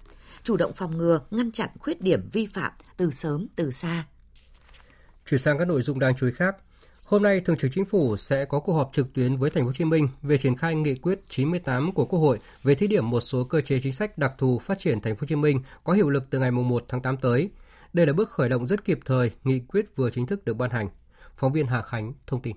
chủ 0.49 0.57
động 0.57 0.73
phòng 0.73 0.99
ngừa, 0.99 1.21
ngăn 1.31 1.53
chặn 1.53 1.69
khuyết 1.79 2.01
điểm 2.01 2.29
vi 2.33 2.47
phạm 2.47 2.73
từ 2.97 3.11
sớm 3.11 3.47
từ 3.57 3.71
xa. 3.71 4.05
Chuyển 5.27 5.41
sang 5.41 5.59
các 5.59 5.65
nội 5.65 5.83
dung 5.83 5.99
đáng 5.99 6.15
chú 6.17 6.27
ý 6.27 6.33
khác. 6.37 6.57
Hôm 7.05 7.23
nay, 7.23 7.41
Thường 7.41 7.57
trực 7.57 7.71
Chính 7.75 7.85
phủ 7.85 8.17
sẽ 8.17 8.45
có 8.45 8.61
cuộc 8.61 8.73
họp 8.73 8.91
trực 8.93 9.13
tuyến 9.13 9.37
với 9.37 9.51
Thành 9.51 9.63
phố 9.63 9.67
Hồ 9.67 9.73
Chí 9.73 9.85
Minh 9.85 10.09
về 10.23 10.39
triển 10.39 10.57
khai 10.57 10.75
nghị 10.75 10.95
quyết 10.95 11.21
98 11.29 11.93
của 11.93 12.05
Quốc 12.05 12.19
hội 12.19 12.39
về 12.63 12.75
thí 12.75 12.87
điểm 12.87 13.11
một 13.11 13.21
số 13.21 13.45
cơ 13.45 13.61
chế 13.61 13.81
chính 13.83 13.93
sách 13.93 14.19
đặc 14.19 14.33
thù 14.39 14.59
phát 14.59 14.79
triển 14.79 15.01
Thành 15.01 15.17
phố 15.17 15.21
Hồ 15.21 15.27
Chí 15.29 15.37
Minh 15.37 15.63
có 15.85 15.93
hiệu 15.93 16.11
lực 16.11 16.25
từ 16.31 16.39
ngày 16.39 16.51
1 16.51 16.85
tháng 16.89 17.03
8 17.03 17.17
tới. 17.17 17.51
Đây 17.93 18.07
là 18.07 18.13
bước 18.13 18.31
khởi 18.31 18.49
động 18.49 18.67
rất 18.67 18.85
kịp 18.85 18.99
thời, 19.05 19.31
nghị 19.45 19.61
quyết 19.61 19.97
vừa 19.97 20.11
chính 20.11 20.27
thức 20.27 20.45
được 20.45 20.55
ban 20.55 20.71
hành. 20.71 20.89
Phóng 21.37 21.53
viên 21.53 21.67
Hà 21.67 21.83
Khánh 21.83 22.13
thông 22.27 22.43
tin. 22.43 22.57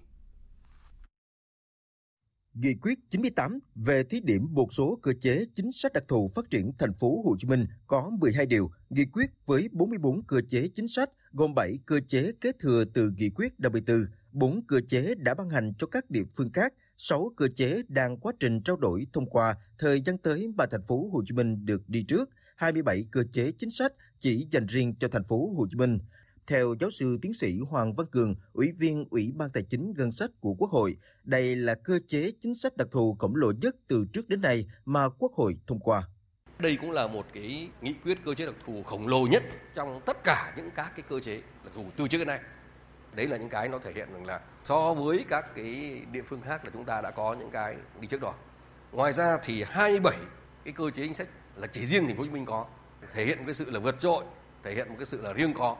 Nghị 2.53 2.74
quyết 2.81 3.00
98 3.09 3.59
về 3.75 4.03
thí 4.03 4.19
điểm 4.19 4.48
một 4.51 4.74
số 4.74 5.00
cơ 5.01 5.13
chế 5.19 5.45
chính 5.56 5.71
sách 5.71 5.94
đặc 5.94 6.03
thù 6.07 6.31
phát 6.36 6.50
triển 6.50 6.71
thành 6.80 6.94
phố 6.94 7.21
Hồ 7.25 7.36
Chí 7.39 7.48
Minh 7.48 7.65
có 7.88 8.12
12 8.19 8.45
điều, 8.45 8.71
nghị 8.89 9.06
quyết 9.06 9.25
với 9.45 9.69
44 9.71 10.24
cơ 10.24 10.42
chế 10.50 10.68
chính 10.68 10.88
sách 10.88 11.09
gồm 11.31 11.53
7 11.56 11.80
cơ 11.86 12.00
chế 12.07 12.31
kế 12.42 12.51
thừa 12.59 12.83
từ 12.94 13.12
nghị 13.18 13.30
quyết 13.30 13.59
54, 13.59 14.06
4 14.31 14.65
cơ 14.68 14.81
chế 14.88 15.13
đã 15.18 15.33
ban 15.33 15.50
hành 15.50 15.74
cho 15.80 15.88
các 15.88 16.09
địa 16.09 16.24
phương 16.38 16.51
khác, 16.51 16.74
6 16.98 17.31
cơ 17.38 17.48
chế 17.56 17.81
đang 17.88 18.18
quá 18.18 18.33
trình 18.39 18.62
trao 18.63 18.75
đổi 18.75 19.07
thông 19.13 19.30
qua 19.30 19.56
thời 19.80 20.01
gian 20.01 20.18
tới 20.18 20.48
mà 20.57 20.65
thành 20.71 20.86
phố 20.88 21.09
Hồ 21.13 21.24
Chí 21.25 21.33
Minh 21.33 21.65
được 21.65 21.89
đi 21.89 22.03
trước, 22.03 22.30
27 22.56 23.06
cơ 23.12 23.24
chế 23.31 23.51
chính 23.51 23.69
sách 23.69 23.92
chỉ 24.19 24.48
dành 24.51 24.65
riêng 24.65 24.95
cho 25.00 25.07
thành 25.07 25.24
phố 25.24 25.53
Hồ 25.57 25.68
Chí 25.69 25.77
Minh. 25.77 26.00
Theo 26.51 26.75
giáo 26.80 26.92
sư 26.92 27.18
tiến 27.21 27.33
sĩ 27.33 27.59
Hoàng 27.69 27.94
Văn 27.95 28.07
Cường, 28.12 28.36
Ủy 28.53 28.71
viên 28.77 29.06
Ủy 29.09 29.31
ban 29.36 29.50
Tài 29.51 29.63
chính 29.69 29.94
Ngân 29.98 30.12
sách 30.12 30.30
của 30.39 30.53
Quốc 30.53 30.69
hội, 30.71 30.98
đây 31.24 31.55
là 31.55 31.75
cơ 31.84 32.00
chế 32.08 32.31
chính 32.39 32.55
sách 32.55 32.77
đặc 32.77 32.88
thù 32.91 33.15
khổng 33.20 33.36
lồ 33.36 33.51
nhất 33.62 33.75
từ 33.88 34.05
trước 34.13 34.29
đến 34.29 34.41
nay 34.41 34.65
mà 34.86 35.10
Quốc 35.10 35.31
hội 35.34 35.55
thông 35.67 35.79
qua. 35.79 36.03
Đây 36.60 36.77
cũng 36.81 36.91
là 36.91 37.08
một 37.08 37.25
cái 37.34 37.70
nghị 37.81 37.93
quyết 37.93 38.17
cơ 38.25 38.34
chế 38.34 38.46
đặc 38.46 38.55
thù 38.65 38.84
khổng 38.84 39.08
lồ 39.08 39.27
nhất 39.27 39.43
trong 39.75 40.01
tất 40.05 40.17
cả 40.24 40.53
những 40.58 40.70
các 40.75 40.91
cái 40.96 41.03
cơ 41.10 41.20
chế 41.20 41.41
đặc 41.63 41.74
thù 41.75 41.86
từ 41.98 42.08
trước 42.08 42.17
đến 42.17 42.27
nay. 42.27 42.39
Đấy 43.15 43.27
là 43.27 43.38
những 43.38 43.50
cái 43.50 43.67
nó 43.67 43.77
thể 43.77 43.91
hiện 43.96 44.13
rằng 44.13 44.25
là 44.25 44.41
so 44.63 44.93
với 44.93 45.25
các 45.29 45.55
cái 45.55 46.01
địa 46.12 46.22
phương 46.22 46.41
khác 46.41 46.65
là 46.65 46.72
chúng 46.74 46.86
ta 46.86 47.01
đã 47.01 47.12
có 47.12 47.36
những 47.39 47.50
cái 47.51 47.75
đi 48.00 48.08
trước 48.08 48.22
đó. 48.22 48.34
Ngoài 48.91 49.13
ra 49.13 49.38
thì 49.43 49.63
27 49.63 50.17
cái 50.63 50.74
cơ 50.77 50.89
chế 50.89 51.03
chính 51.03 51.15
sách 51.15 51.27
là 51.55 51.67
chỉ 51.67 51.86
riêng 51.86 52.08
thành 52.08 52.15
phố 52.15 52.24
Hồ 52.24 52.27
Chí 52.27 52.34
Minh 52.34 52.46
có, 52.46 52.65
thể 53.13 53.25
hiện 53.25 53.38
một 53.38 53.43
cái 53.48 53.53
sự 53.53 53.70
là 53.70 53.79
vượt 53.79 54.00
trội, 54.00 54.24
thể 54.63 54.75
hiện 54.75 54.89
một 54.89 54.96
cái 54.98 55.05
sự 55.05 55.22
là 55.22 55.34
riêng 55.34 55.53
có 55.53 55.77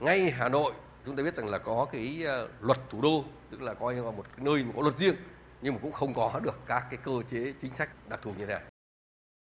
ngay 0.00 0.30
Hà 0.30 0.48
Nội 0.48 0.72
chúng 1.06 1.16
ta 1.16 1.22
biết 1.22 1.34
rằng 1.34 1.48
là 1.48 1.58
có 1.58 1.86
cái 1.92 2.22
ờ, 2.26 2.48
luật 2.60 2.78
thủ 2.90 3.00
đô 3.02 3.24
tức 3.50 3.62
là 3.62 3.74
coi 3.74 3.94
như 3.94 4.02
là 4.02 4.10
một 4.10 4.26
nơi 4.38 4.64
mà 4.64 4.72
có 4.76 4.82
luật 4.82 4.98
riêng 4.98 5.14
nhưng 5.62 5.74
mà 5.74 5.80
cũng 5.82 5.92
không 5.92 6.14
có 6.14 6.40
được 6.44 6.58
các 6.66 6.86
cái 6.90 7.00
cơ 7.04 7.12
chế 7.28 7.52
chính 7.60 7.74
sách 7.74 8.08
đặc 8.08 8.20
thù 8.22 8.30
như 8.30 8.46
thế 8.46 8.54
này. 8.54 8.62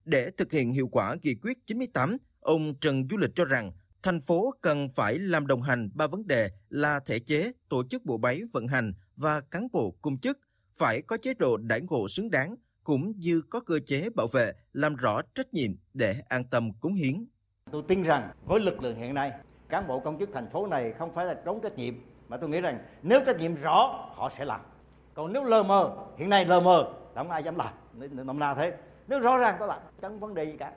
Để 0.05 0.31
thực 0.37 0.53
hiện 0.53 0.73
hiệu 0.73 0.89
quả 0.93 1.17
nghị 1.23 1.35
quyết 1.43 1.67
98, 1.67 2.17
ông 2.41 2.75
Trần 2.81 3.09
Du 3.09 3.17
Lịch 3.17 3.31
cho 3.35 3.45
rằng 3.45 3.73
thành 4.03 4.21
phố 4.21 4.55
cần 4.61 4.89
phải 4.95 5.19
làm 5.19 5.47
đồng 5.47 5.63
hành 5.63 5.91
ba 5.95 6.07
vấn 6.07 6.27
đề 6.27 6.51
là 6.69 7.01
thể 7.07 7.19
chế, 7.19 7.53
tổ 7.69 7.83
chức 7.91 8.05
bộ 8.05 8.19
máy 8.19 8.41
vận 8.53 8.67
hành 8.67 8.93
và 9.17 9.41
cán 9.51 9.69
bộ 9.73 9.95
công 10.03 10.19
chức 10.19 10.39
phải 10.79 11.03
có 11.03 11.17
chế 11.17 11.35
độ 11.35 11.57
đãi 11.57 11.81
ngộ 11.81 12.09
xứng 12.09 12.31
đáng 12.31 12.55
cũng 12.85 13.13
như 13.17 13.43
có 13.51 13.61
cơ 13.61 13.79
chế 13.87 14.09
bảo 14.15 14.27
vệ 14.27 14.53
làm 14.73 14.97
rõ 14.97 15.23
trách 15.35 15.55
nhiệm 15.55 15.71
để 15.95 16.17
an 16.29 16.45
tâm 16.45 16.73
cống 16.81 16.95
hiến. 16.95 17.27
Tôi 17.73 17.83
tin 17.89 18.03
rằng 18.03 18.31
với 18.45 18.61
lực 18.61 18.83
lượng 18.83 18.97
hiện 18.97 19.15
nay 19.15 19.33
cán 19.73 19.87
bộ 19.89 20.01
công 20.01 20.19
chức 20.19 20.31
thành 20.33 20.49
phố 20.51 20.67
này 20.67 20.93
không 20.99 21.15
phải 21.15 21.27
là 21.27 21.35
trốn 21.45 21.61
trách 21.63 21.79
nhiệm 21.79 21.95
mà 22.29 22.37
tôi 22.37 22.51
nghĩ 22.51 22.61
rằng 22.61 22.79
nếu 23.03 23.21
trách 23.27 23.41
nhiệm 23.41 23.55
rõ 23.55 24.09
họ 24.15 24.31
sẽ 24.39 24.45
làm. 24.45 24.61
Còn 25.15 25.33
nếu 25.33 25.45
lờ 25.45 25.63
mờ 25.63 25.97
hiện 26.19 26.31
nay 26.31 26.45
lờ 26.45 26.61
mờ 26.61 26.93
là 27.15 27.23
không 27.23 27.31
ai 27.31 27.43
dám 27.43 27.57
làm. 27.57 27.75
Nôm 28.27 28.39
na 28.39 28.55
thế. 28.55 28.73
Nếu 29.09 29.21
rõ 29.21 29.37
ràng 29.37 29.57
tôi 29.59 29.69
làm 29.69 29.81
chẳng 30.03 30.21
vấn 30.21 30.35
đề 30.35 30.45
gì 30.45 30.53
cả. 30.59 30.73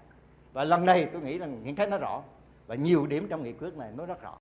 Và 0.54 0.64
lần 0.64 0.86
này 0.86 1.10
tôi 1.14 1.22
nghĩ 1.22 1.38
rằng 1.38 1.62
những 1.64 1.76
cái 1.76 1.88
nó 1.88 1.98
rõ 1.98 2.24
và 2.68 2.76
nhiều 2.76 3.08
điểm 3.08 3.28
trong 3.30 3.44
nghị 3.44 3.54
quyết 3.54 3.74
này 3.74 3.92
nó 3.98 4.06
rất 4.06 4.22
rõ. 4.22 4.38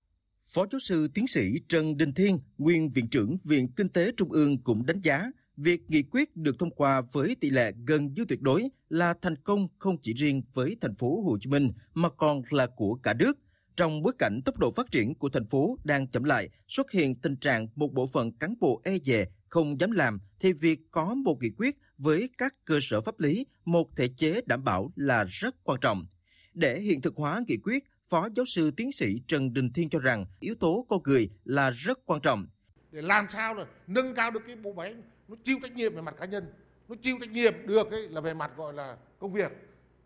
Phó 0.53 0.65
giáo 0.71 0.79
sư 0.79 1.07
tiến 1.13 1.27
sĩ 1.27 1.41
Trần 1.69 1.97
Đình 1.97 2.13
Thiên, 2.13 2.39
nguyên 2.57 2.91
viện 2.91 3.07
trưởng 3.11 3.37
Viện 3.43 3.67
Kinh 3.75 3.89
tế 3.89 4.11
Trung 4.17 4.31
ương 4.31 4.57
cũng 4.63 4.85
đánh 4.85 5.01
giá 5.01 5.31
việc 5.57 5.81
nghị 5.87 6.03
quyết 6.03 6.35
được 6.35 6.55
thông 6.59 6.71
qua 6.71 7.01
với 7.11 7.35
tỷ 7.41 7.49
lệ 7.49 7.71
gần 7.87 8.13
như 8.13 8.25
tuyệt 8.29 8.41
đối 8.41 8.69
là 8.89 9.13
thành 9.21 9.35
công 9.35 9.67
không 9.79 9.97
chỉ 9.97 10.13
riêng 10.13 10.41
với 10.53 10.77
thành 10.81 10.95
phố 10.95 11.21
Hồ 11.21 11.37
Chí 11.41 11.49
Minh 11.49 11.71
mà 11.93 12.09
còn 12.09 12.41
là 12.49 12.67
của 12.75 12.95
cả 13.03 13.13
nước. 13.13 13.33
Trong 13.77 14.01
bối 14.01 14.13
cảnh 14.19 14.41
tốc 14.45 14.57
độ 14.57 14.71
phát 14.71 14.91
triển 14.91 15.15
của 15.15 15.29
thành 15.29 15.45
phố 15.45 15.77
đang 15.83 16.07
chậm 16.07 16.23
lại, 16.23 16.49
xuất 16.67 16.91
hiện 16.91 17.15
tình 17.15 17.35
trạng 17.35 17.67
một 17.75 17.93
bộ 17.93 18.07
phận 18.07 18.31
cán 18.31 18.53
bộ 18.59 18.81
e 18.83 18.97
dè, 18.97 19.25
không 19.49 19.79
dám 19.79 19.91
làm, 19.91 20.19
thì 20.39 20.53
việc 20.53 20.79
có 20.91 21.13
một 21.13 21.37
nghị 21.41 21.49
quyết 21.57 21.75
với 21.97 22.29
các 22.37 22.53
cơ 22.65 22.79
sở 22.81 23.01
pháp 23.01 23.19
lý, 23.19 23.45
một 23.65 23.95
thể 23.95 24.07
chế 24.17 24.41
đảm 24.45 24.63
bảo 24.63 24.91
là 24.95 25.23
rất 25.23 25.55
quan 25.63 25.79
trọng. 25.79 26.07
Để 26.53 26.79
hiện 26.79 27.01
thực 27.01 27.15
hóa 27.15 27.41
nghị 27.47 27.57
quyết, 27.57 27.83
Phó 28.09 28.29
giáo 28.35 28.45
sư 28.45 28.71
tiến 28.71 28.91
sĩ 28.91 29.21
Trần 29.27 29.53
Đình 29.53 29.73
Thiên 29.73 29.89
cho 29.89 29.99
rằng 29.99 30.25
yếu 30.39 30.55
tố 30.55 30.85
con 30.89 30.99
người 31.03 31.29
là 31.43 31.69
rất 31.69 31.99
quan 32.05 32.21
trọng. 32.21 32.47
Để 32.91 33.01
làm 33.01 33.25
sao 33.29 33.53
là 33.53 33.65
nâng 33.87 34.15
cao 34.15 34.31
được 34.31 34.43
cái 34.47 34.55
bộ 34.55 34.73
máy 34.73 34.95
nó 35.27 35.35
chịu 35.43 35.57
trách 35.61 35.75
nhiệm 35.75 35.95
về 35.95 36.01
mặt 36.01 36.15
cá 36.19 36.25
nhân, 36.25 36.53
nó 36.87 36.95
chịu 37.01 37.17
trách 37.19 37.29
nhiệm 37.29 37.53
được 37.67 37.91
ấy 37.91 38.09
là 38.09 38.21
về 38.21 38.33
mặt 38.33 38.51
gọi 38.57 38.73
là 38.73 38.97
công 39.19 39.33
việc 39.33 39.51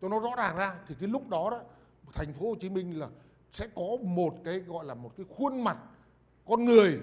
cho 0.01 0.09
nó 0.09 0.19
rõ 0.19 0.29
ràng 0.37 0.57
ra 0.57 0.75
thì 0.87 0.95
cái 0.99 1.09
lúc 1.09 1.29
đó 1.29 1.49
đó 1.51 1.61
thành 2.13 2.33
phố 2.33 2.49
Hồ 2.49 2.55
Chí 2.61 2.69
Minh 2.69 2.99
là 2.99 3.07
sẽ 3.51 3.67
có 3.75 3.97
một 4.03 4.35
cái 4.43 4.59
gọi 4.59 4.85
là 4.85 4.93
một 4.93 5.11
cái 5.17 5.25
khuôn 5.29 5.63
mặt 5.63 5.77
con 6.47 6.65
người 6.65 6.99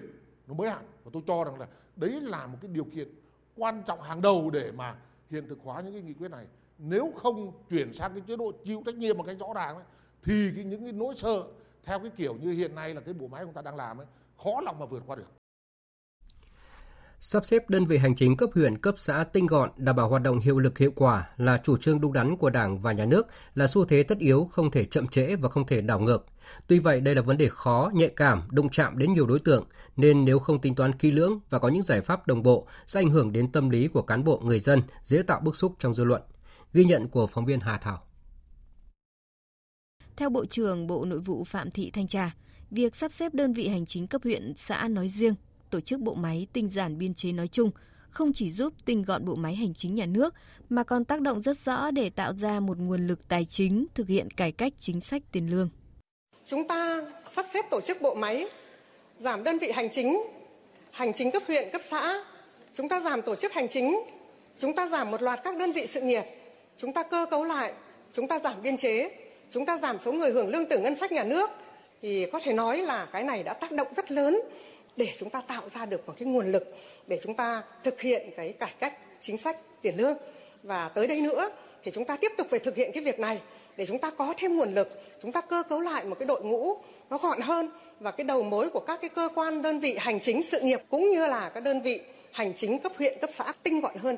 nó 0.47 0.55
mới 0.55 0.71
hẳn. 0.71 0.85
Và 1.05 1.11
tôi 1.13 1.23
cho 1.27 1.45
rằng 1.45 1.61
là 1.61 1.67
đấy 1.97 2.21
là 2.21 2.47
một 2.47 2.59
cái 2.61 2.71
điều 2.75 2.85
kiện 2.85 3.09
quan 3.57 3.83
trọng 3.87 4.03
hàng 4.03 4.23
đầu 4.23 4.51
để 4.51 4.73
mà 4.73 4.97
hiện 5.31 5.49
thực 5.49 5.59
hóa 5.65 5.81
những 5.81 5.93
cái 5.93 6.03
nghị 6.03 6.13
quyết 6.13 6.31
này. 6.31 6.47
Nếu 6.79 7.13
không 7.17 7.53
chuyển 7.71 7.93
sang 7.93 8.13
cái 8.13 8.23
chế 8.27 8.37
độ 8.37 8.53
chịu 8.65 8.83
trách 8.87 8.95
nhiệm 8.95 9.19
một 9.19 9.25
cách 9.27 9.37
rõ 9.41 9.47
ràng 9.55 9.75
ấy, 9.75 9.85
thì 10.23 10.53
cái 10.57 10.65
những 10.65 10.83
cái 10.83 10.93
nỗi 10.93 11.15
sợ 11.17 11.45
theo 11.85 11.99
cái 11.99 12.11
kiểu 12.17 12.35
như 12.35 12.53
hiện 12.53 12.75
nay 12.75 12.95
là 12.95 13.01
cái 13.01 13.15
bộ 13.15 13.27
máy 13.27 13.45
chúng 13.45 13.55
ta 13.55 13.63
đang 13.63 13.77
làm 13.77 14.01
ấy 14.01 14.07
khó 14.45 14.61
lòng 14.61 14.79
mà 14.79 14.87
vượt 14.87 15.03
qua 15.07 15.17
được. 15.17 15.27
Sắp 17.21 17.45
xếp 17.45 17.71
đơn 17.71 17.87
vị 17.87 17.99
hành 17.99 18.17
chính 18.17 18.37
cấp 18.37 18.51
huyện, 18.55 18.79
cấp 18.79 18.95
xã 18.99 19.25
tinh 19.33 19.47
gọn, 19.47 19.71
đảm 19.77 19.97
bảo 19.97 20.09
hoạt 20.09 20.23
động 20.23 20.39
hiệu 20.39 20.59
lực 20.59 20.79
hiệu 20.79 20.93
quả 20.97 21.31
là 21.37 21.61
chủ 21.65 21.77
trương 21.77 22.01
đúng 22.01 22.13
đắn 22.13 22.37
của 22.37 22.51
Đảng 22.51 22.79
và 22.79 22.93
Nhà 22.93 23.05
nước, 23.05 23.27
là 23.55 23.67
xu 23.67 23.85
thế 23.85 24.03
tất 24.03 24.19
yếu 24.19 24.45
không 24.45 24.71
thể 24.71 24.85
chậm 24.85 25.09
trễ 25.09 25.37
và 25.37 25.49
không 25.49 25.67
thể 25.67 25.81
đảo 25.81 26.01
ngược. 26.01 26.27
Tuy 26.67 26.79
vậy, 26.79 27.01
đây 27.01 27.15
là 27.15 27.23
vấn 27.23 27.39
đề 27.39 27.49
khó, 27.49 27.91
nhạy 27.95 28.09
cảm, 28.09 28.43
đụng 28.51 28.69
chạm 28.69 28.99
đến 28.99 29.13
nhiều 29.13 29.27
đối 29.27 29.39
tượng, 29.39 29.67
nên 29.97 30.25
nếu 30.25 30.39
không 30.39 30.61
tính 30.61 30.75
toán 30.75 30.99
kỹ 30.99 31.11
lưỡng 31.11 31.41
và 31.51 31.59
có 31.59 31.69
những 31.69 31.83
giải 31.83 32.01
pháp 32.01 32.27
đồng 32.27 32.43
bộ, 32.43 32.67
sẽ 32.87 33.01
ảnh 33.01 33.11
hưởng 33.11 33.33
đến 33.33 33.53
tâm 33.53 33.71
lý 33.71 33.89
của 33.89 34.03
cán 34.03 34.25
bộ 34.25 34.41
người 34.45 34.61
dân, 34.61 34.83
dễ 35.03 35.23
tạo 35.23 35.41
bức 35.41 35.57
xúc 35.57 35.75
trong 35.79 35.95
dư 35.95 36.05
luận. 36.05 36.23
Ghi 36.73 36.85
nhận 36.85 37.09
của 37.09 37.27
phóng 37.27 37.47
viên 37.47 37.61
Hà 37.61 37.79
Thảo. 37.79 38.03
Theo 40.17 40.31
Bộ 40.31 40.47
trưởng 40.47 40.87
Bộ 40.87 41.05
Nội 41.05 41.19
vụ 41.19 41.45
Phạm 41.45 41.71
Thị 41.71 41.91
Thanh 41.91 42.09
Trà, 42.09 42.35
việc 42.71 42.97
sắp 42.97 43.13
xếp 43.13 43.35
đơn 43.35 43.53
vị 43.53 43.69
hành 43.69 43.87
chính 43.87 44.07
cấp 44.07 44.21
huyện, 44.25 44.53
xã 44.57 44.89
nói 44.89 45.09
riêng 45.09 45.35
tổ 45.71 45.81
chức 45.81 46.01
bộ 46.01 46.15
máy 46.15 46.47
tinh 46.53 46.69
giản 46.69 46.99
biên 46.99 47.15
chế 47.15 47.33
nói 47.33 47.49
chung 47.49 47.71
không 48.11 48.33
chỉ 48.33 48.53
giúp 48.53 48.73
tinh 48.85 49.03
gọn 49.03 49.25
bộ 49.25 49.35
máy 49.35 49.55
hành 49.55 49.75
chính 49.75 49.95
nhà 49.95 50.07
nước 50.07 50.35
mà 50.69 50.85
còn 50.85 51.05
tác 51.05 51.21
động 51.21 51.43
rất 51.43 51.59
rõ 51.59 51.91
để 51.91 52.11
tạo 52.11 52.35
ra 52.35 52.61
một 52.61 52.79
nguồn 52.79 53.07
lực 53.07 53.29
tài 53.29 53.45
chính 53.45 53.87
thực 53.95 54.09
hiện 54.09 54.31
cải 54.31 54.53
cách 54.53 54.73
chính 54.79 55.01
sách 55.01 55.23
tiền 55.33 55.51
lương. 55.51 55.69
Chúng 56.47 56.69
ta 56.69 57.03
sắp 57.33 57.47
xếp 57.55 57.65
tổ 57.71 57.81
chức 57.81 58.03
bộ 58.03 58.15
máy, 58.15 58.47
giảm 59.21 59.45
đơn 59.45 59.59
vị 59.59 59.71
hành 59.71 59.91
chính, 59.91 60.23
hành 60.91 61.13
chính 61.13 61.31
cấp 61.31 61.43
huyện, 61.47 61.71
cấp 61.71 61.83
xã. 61.91 62.25
Chúng 62.75 62.89
ta 62.89 63.01
giảm 63.01 63.23
tổ 63.23 63.35
chức 63.35 63.53
hành 63.53 63.69
chính, 63.69 64.01
chúng 64.59 64.75
ta 64.75 64.89
giảm 64.89 65.11
một 65.11 65.23
loạt 65.23 65.41
các 65.45 65.57
đơn 65.57 65.73
vị 65.73 65.87
sự 65.87 66.01
nghiệp, 66.01 66.23
chúng 66.77 66.93
ta 66.93 67.03
cơ 67.03 67.27
cấu 67.31 67.45
lại, 67.45 67.73
chúng 68.13 68.29
ta 68.29 68.39
giảm 68.39 68.63
biên 68.63 68.77
chế, 68.77 69.11
chúng 69.51 69.67
ta 69.67 69.79
giảm 69.79 69.99
số 70.01 70.13
người 70.13 70.31
hưởng 70.31 70.49
lương 70.49 70.67
từ 70.67 70.79
ngân 70.79 70.97
sách 70.97 71.13
nhà 71.13 71.25
nước. 71.25 71.51
Thì 72.03 72.27
có 72.33 72.41
thể 72.41 72.53
nói 72.53 72.79
là 72.79 73.09
cái 73.13 73.23
này 73.23 73.43
đã 73.43 73.53
tác 73.53 73.73
động 73.73 73.89
rất 73.97 74.11
lớn 74.11 74.41
để 74.97 75.09
chúng 75.19 75.31
ta 75.31 75.41
tạo 75.41 75.63
ra 75.75 75.87
được 75.87 76.07
một 76.07 76.15
cái 76.19 76.29
nguồn 76.29 76.53
lực 76.53 76.77
để 77.07 77.19
chúng 77.23 77.35
ta 77.35 77.63
thực 77.83 78.01
hiện 78.01 78.31
cái 78.37 78.53
cải 78.53 78.75
cách 78.79 78.93
chính 79.21 79.39
sách 79.39 79.57
tiền 79.83 79.97
lương. 79.97 80.17
Và 80.63 80.89
tới 80.89 81.07
đây 81.07 81.21
nữa 81.21 81.51
thì 81.83 81.91
chúng 81.91 82.05
ta 82.05 82.17
tiếp 82.17 82.33
tục 82.37 82.47
phải 82.51 82.59
thực 82.59 82.77
hiện 82.77 82.91
cái 82.95 83.03
việc 83.03 83.19
này 83.19 83.41
để 83.77 83.87
chúng 83.87 83.99
ta 83.99 84.11
có 84.11 84.35
thêm 84.37 84.55
nguồn 84.55 84.75
lực 84.75 84.89
chúng 85.23 85.33
ta 85.33 85.41
cơ 85.41 85.63
cấu 85.69 85.81
lại 85.81 86.05
một 86.05 86.17
cái 86.19 86.27
đội 86.27 86.45
ngũ 86.45 86.77
nó 87.11 87.19
gọn 87.19 87.41
hơn 87.41 87.71
và 88.01 88.11
cái 88.11 88.25
đầu 88.25 88.43
mối 88.43 88.71
của 88.71 88.81
các 88.81 89.01
cái 89.01 89.11
cơ 89.11 89.29
quan 89.35 89.63
đơn 89.63 89.81
vị 89.81 89.97
hành 89.99 90.21
chính 90.21 90.43
sự 90.43 90.61
nghiệp 90.61 90.81
cũng 90.91 91.11
như 91.11 91.27
là 91.27 91.51
các 91.55 91.63
đơn 91.63 91.83
vị 91.83 92.01
hành 92.33 92.55
chính 92.57 92.79
cấp 92.79 92.93
huyện 92.99 93.19
cấp 93.21 93.31
xã 93.33 93.53
tinh 93.63 93.81
gọn 93.81 93.97
hơn 93.97 94.17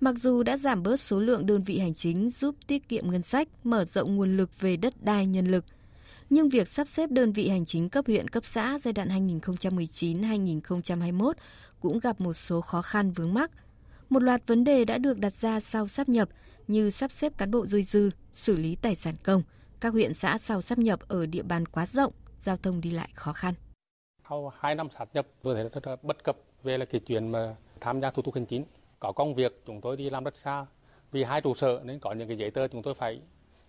Mặc 0.00 0.14
dù 0.22 0.42
đã 0.42 0.56
giảm 0.56 0.82
bớt 0.82 1.00
số 1.00 1.20
lượng 1.20 1.46
đơn 1.46 1.62
vị 1.62 1.78
hành 1.78 1.94
chính 1.94 2.30
giúp 2.30 2.54
tiết 2.66 2.88
kiệm 2.88 3.10
ngân 3.10 3.22
sách, 3.22 3.48
mở 3.64 3.84
rộng 3.84 4.16
nguồn 4.16 4.36
lực 4.36 4.60
về 4.60 4.76
đất 4.76 4.94
đai 5.04 5.26
nhân 5.26 5.46
lực, 5.46 5.64
nhưng 6.30 6.48
việc 6.48 6.68
sắp 6.68 6.88
xếp 6.88 7.10
đơn 7.10 7.32
vị 7.32 7.48
hành 7.48 7.66
chính 7.66 7.88
cấp 7.88 8.06
huyện 8.06 8.28
cấp 8.28 8.44
xã 8.44 8.78
giai 8.84 8.92
đoạn 8.92 9.08
2019-2021 9.40 11.32
cũng 11.80 11.98
gặp 11.98 12.20
một 12.20 12.32
số 12.32 12.60
khó 12.60 12.82
khăn 12.82 13.12
vướng 13.12 13.34
mắc. 13.34 13.50
Một 14.08 14.22
loạt 14.22 14.42
vấn 14.46 14.64
đề 14.64 14.84
đã 14.84 14.98
được 14.98 15.18
đặt 15.18 15.36
ra 15.36 15.60
sau 15.60 15.88
sắp 15.88 16.08
nhập 16.08 16.28
như 16.70 16.90
sắp 16.90 17.10
xếp 17.10 17.32
cán 17.38 17.50
bộ 17.50 17.66
dôi 17.66 17.82
dư, 17.82 18.10
xử 18.32 18.56
lý 18.56 18.76
tài 18.76 18.94
sản 18.94 19.14
công. 19.24 19.42
Các 19.80 19.92
huyện 19.92 20.14
xã 20.14 20.38
sau 20.38 20.60
sắp 20.60 20.78
nhập 20.78 21.00
ở 21.08 21.26
địa 21.26 21.42
bàn 21.42 21.66
quá 21.66 21.86
rộng, 21.86 22.12
giao 22.40 22.56
thông 22.56 22.80
đi 22.80 22.90
lại 22.90 23.08
khó 23.14 23.32
khăn. 23.32 23.54
Sau 24.28 24.52
2 24.58 24.74
năm 24.74 24.88
sát 24.98 25.08
nhập, 25.14 25.26
tôi 25.42 25.54
thấy 25.54 25.68
rất 25.72 25.86
là 25.86 25.96
bất 26.02 26.24
cập 26.24 26.36
về 26.62 26.78
là 26.78 26.84
cái 26.84 27.00
chuyện 27.06 27.32
mà 27.32 27.56
tham 27.80 28.00
gia 28.00 28.10
thủ 28.10 28.22
tục 28.22 28.34
hành 28.34 28.46
chính. 28.46 28.64
Có 29.00 29.12
công 29.12 29.34
việc 29.34 29.62
chúng 29.66 29.80
tôi 29.80 29.96
đi 29.96 30.10
làm 30.10 30.24
rất 30.24 30.36
xa, 30.36 30.66
vì 31.12 31.24
hai 31.24 31.40
trụ 31.40 31.54
sở 31.54 31.80
nên 31.84 31.98
có 31.98 32.12
những 32.12 32.28
cái 32.28 32.36
giấy 32.36 32.50
tờ 32.50 32.68
chúng 32.68 32.82
tôi 32.82 32.94
phải 32.94 33.20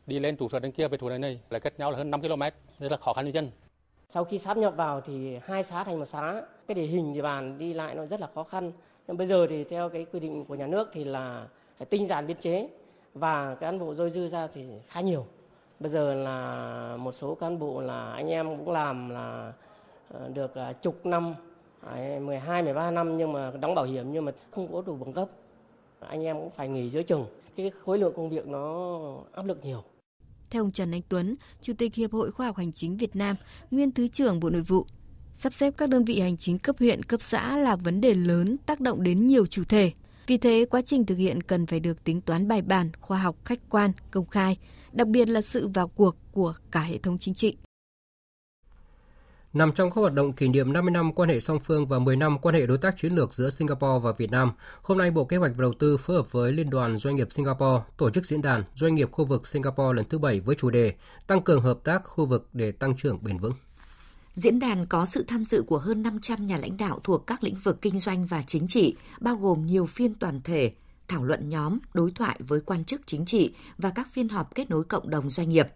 đi 0.08 0.20
lên 0.20 0.38
trụ 0.38 0.50
sở 0.50 0.60
bên 0.60 0.72
kia 0.72 0.88
về 0.88 0.98
trụ 0.98 1.10
này 1.10 1.20
này 1.20 1.40
là 1.50 1.60
cách 1.60 1.74
nhau 1.80 1.92
là 1.92 1.98
hơn 1.98 2.12
5 2.12 2.22
km 2.22 2.42
rất 2.80 2.92
là 2.92 2.98
khó 2.98 3.14
khăn 3.14 3.26
cho 3.26 3.32
dân 3.32 3.52
sau 4.10 4.24
khi 4.24 4.40
sáp 4.40 4.58
nhập 4.58 4.74
vào 4.76 5.02
thì 5.02 5.38
hai 5.44 5.64
xã 5.64 5.84
thành 5.84 6.00
một 6.00 6.06
xã 6.06 6.42
cái 6.68 6.76
địa 6.76 6.86
hình 6.86 7.14
địa 7.14 7.22
bàn 7.22 7.58
đi 7.58 7.74
lại 7.74 7.96
nó 7.96 8.06
rất 8.06 8.20
là 8.20 8.28
khó 8.36 8.44
khăn 8.44 8.72
nhưng 9.08 9.18
bây 9.18 9.28
giờ 9.28 9.48
thì 9.50 9.64
theo 9.64 9.90
cái 9.90 10.06
quy 10.12 10.20
định 10.20 10.46
của 10.46 10.56
nhà 10.56 10.68
nước 10.68 10.90
thì 10.94 11.04
là 11.04 11.48
phải 11.78 11.86
tinh 11.86 12.08
giản 12.08 12.28
biên 12.28 12.38
chế 12.38 12.70
và 13.14 13.56
cán 13.56 13.80
bộ 13.80 13.96
dôi 13.96 14.12
dư 14.12 14.28
ra 14.28 14.48
thì 14.48 14.66
khá 14.88 15.02
nhiều. 15.02 15.26
Bây 15.80 15.90
giờ 15.90 16.14
là 16.14 16.98
một 17.00 17.12
số 17.12 17.36
cán 17.36 17.60
bộ 17.60 17.82
là 17.82 18.12
anh 18.12 18.28
em 18.28 18.58
cũng 18.58 18.72
làm 18.72 19.10
là 19.10 19.54
ờ, 20.14 20.30
được 20.30 20.56
à, 20.56 20.74
chục 20.74 21.06
năm 21.06 21.34
12, 22.22 22.64
13 22.64 22.92
năm 22.92 23.18
nhưng 23.18 23.34
mà 23.34 23.52
đóng 23.60 23.76
bảo 23.76 23.86
hiểm 23.86 24.12
nhưng 24.12 24.26
mà 24.26 24.32
không 24.52 24.74
có 24.74 24.82
đủ 24.82 24.96
bằng 24.96 25.14
cấp. 25.14 25.30
Anh 26.00 26.24
em 26.24 26.36
cũng 26.36 26.50
phải 26.50 26.68
nghỉ 26.68 26.90
giữa 26.90 27.04
chừng. 27.04 27.26
Cái 27.56 27.72
khối 27.86 28.00
lượng 28.00 28.14
công 28.16 28.30
việc 28.30 28.48
nó 28.48 29.00
áp 29.34 29.46
lực 29.46 29.66
nhiều. 29.66 29.84
Theo 30.50 30.64
ông 30.64 30.72
Trần 30.72 30.92
Anh 30.92 31.02
Tuấn, 31.10 31.36
Chủ 31.62 31.74
tịch 31.78 31.96
Hiệp 31.96 32.12
hội 32.12 32.32
Khoa 32.32 32.46
học 32.46 32.58
Hành 32.58 32.72
chính 32.72 32.98
Việt 32.98 33.16
Nam, 33.16 33.36
nguyên 33.72 33.92
Thứ 33.92 34.08
trưởng 34.08 34.40
Bộ 34.40 34.50
Nội 34.50 34.62
vụ, 34.62 34.86
sắp 35.34 35.54
xếp 35.54 35.74
các 35.78 35.90
đơn 35.90 36.06
vị 36.06 36.20
hành 36.20 36.38
chính 36.38 36.60
cấp 36.60 36.76
huyện, 36.80 37.04
cấp 37.04 37.22
xã 37.22 37.58
là 37.58 37.76
vấn 37.76 38.02
đề 38.02 38.14
lớn 38.14 38.58
tác 38.66 38.80
động 38.80 39.04
đến 39.04 39.28
nhiều 39.28 39.46
chủ 39.46 39.64
thể. 39.64 39.92
Vì 40.30 40.38
thế, 40.38 40.66
quá 40.70 40.82
trình 40.82 41.06
thực 41.06 41.18
hiện 41.18 41.44
cần 41.44 41.66
phải 41.66 41.80
được 41.80 42.04
tính 42.04 42.22
toán 42.22 42.48
bài 42.48 42.62
bản, 42.62 42.90
khoa 43.02 43.18
học, 43.18 43.36
khách 43.46 43.60
quan, 43.70 43.92
công 44.12 44.26
khai, 44.26 44.58
đặc 44.92 45.08
biệt 45.08 45.30
là 45.30 45.42
sự 45.42 45.68
vào 45.68 45.88
cuộc 45.88 46.16
của 46.32 46.54
cả 46.72 46.80
hệ 46.80 46.98
thống 46.98 47.18
chính 47.18 47.34
trị. 47.34 47.58
Nằm 49.54 49.72
trong 49.72 49.90
các 49.90 50.02
hoạt 50.02 50.14
động 50.14 50.32
kỷ 50.32 50.48
niệm 50.48 50.74
50 50.74 50.92
năm 50.92 51.14
quan 51.14 51.30
hệ 51.30 51.40
song 51.40 51.60
phương 51.60 51.88
và 51.88 52.00
10 52.00 52.16
năm 52.16 52.38
quan 52.42 52.56
hệ 52.56 52.66
đối 52.66 52.78
tác 52.78 52.98
chiến 52.98 53.14
lược 53.14 53.34
giữa 53.34 53.50
Singapore 53.50 54.00
và 54.04 54.12
Việt 54.18 54.32
Nam, 54.32 54.52
hôm 54.82 54.98
nay 54.98 55.12
Bộ 55.12 55.26
Kế 55.26 55.38
hoạch 55.38 55.52
và 55.58 55.62
Đầu 55.62 55.74
tư 55.74 55.98
phối 55.98 56.16
hợp 56.16 56.32
với 56.32 56.52
Liên 56.52 56.70
đoàn 56.70 56.98
Doanh 56.98 57.16
nghiệp 57.16 57.28
Singapore 57.32 57.84
tổ 57.98 58.10
chức 58.10 58.26
diễn 58.26 58.42
đàn 58.42 58.64
Doanh 58.76 58.96
nghiệp 58.96 59.12
khu 59.12 59.26
vực 59.26 59.48
Singapore 59.48 59.96
lần 59.96 60.06
thứ 60.10 60.18
7 60.18 60.40
với 60.40 60.56
chủ 60.56 60.70
đề 60.70 60.94
Tăng 61.28 61.42
cường 61.42 61.62
hợp 61.62 61.80
tác 61.84 62.02
khu 62.06 62.26
vực 62.26 62.50
để 62.54 62.72
tăng 62.72 62.98
trưởng 62.98 63.24
bền 63.24 63.38
vững. 63.38 63.54
Diễn 64.34 64.60
đàn 64.60 64.86
có 64.86 65.06
sự 65.06 65.24
tham 65.28 65.46
dự 65.46 65.62
của 65.62 65.78
hơn 65.78 66.04
500 66.04 66.48
nhà 66.48 66.58
lãnh 66.58 66.78
đạo 66.78 67.00
thuộc 67.04 67.28
các 67.28 67.44
lĩnh 67.44 67.56
vực 67.64 67.82
kinh 67.82 68.00
doanh 68.00 68.26
và 68.26 68.44
chính 68.48 68.68
trị, 68.68 68.96
bao 69.20 69.36
gồm 69.36 69.66
nhiều 69.66 69.86
phiên 69.86 70.14
toàn 70.14 70.42
thể, 70.44 70.72
thảo 71.08 71.24
luận 71.24 71.50
nhóm, 71.50 71.80
đối 71.94 72.12
thoại 72.12 72.40
với 72.48 72.62
quan 72.62 72.86
chức 72.86 73.02
chính 73.06 73.26
trị 73.26 73.54
và 73.78 73.90
các 73.90 74.08
phiên 74.12 74.30
họp 74.30 74.56
kết 74.56 74.70
nối 74.70 74.84
cộng 74.84 75.10
đồng 75.10 75.30
doanh 75.30 75.50
nghiệp. 75.50 75.68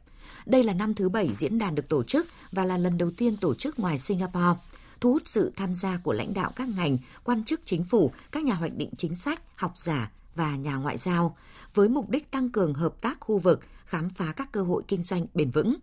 Đây 0.45 0.63
là 0.63 0.74
năm 0.74 0.93
thứ 0.93 1.10
bảy 1.10 1.33
diễn 1.33 1.60
đàn 1.60 1.75
được 1.75 1.89
tổ 1.89 2.03
chức 2.03 2.25
và 2.51 2.65
là 2.65 2.77
lần 2.77 2.98
đầu 2.98 3.12
tiên 3.17 3.38
tổ 3.38 3.53
chức 3.53 3.79
ngoài 3.79 4.00
Singapore, 4.00 4.60
thu 5.00 5.12
hút 5.13 5.22
sự 5.25 5.51
tham 5.55 5.75
gia 5.75 5.98
của 5.98 6.13
lãnh 6.13 6.33
đạo 6.33 6.51
các 6.55 6.67
ngành, 6.77 6.98
quan 7.24 7.43
chức 7.43 7.62
chính 7.65 7.83
phủ, 7.83 8.12
các 8.31 8.43
nhà 8.43 8.53
hoạch 8.53 8.75
định 8.77 8.89
chính 8.98 9.15
sách, 9.15 9.41
học 9.55 9.74
giả 9.77 10.12
và 10.36 10.55
nhà 10.55 10.75
ngoại 10.75 10.98
giao, 10.98 11.38
với 11.74 11.89
mục 11.89 12.10
đích 12.10 12.31
tăng 12.31 12.50
cường 12.50 12.74
hợp 12.74 13.01
tác 13.01 13.19
khu 13.19 13.38
vực, 13.38 13.60
khám 13.86 14.10
phá 14.10 14.33
các 14.36 14.51
cơ 14.51 14.63
hội 14.63 14.83
kinh 14.88 15.03
doanh 15.03 15.25
bền 15.33 15.51
vững. 15.51 15.75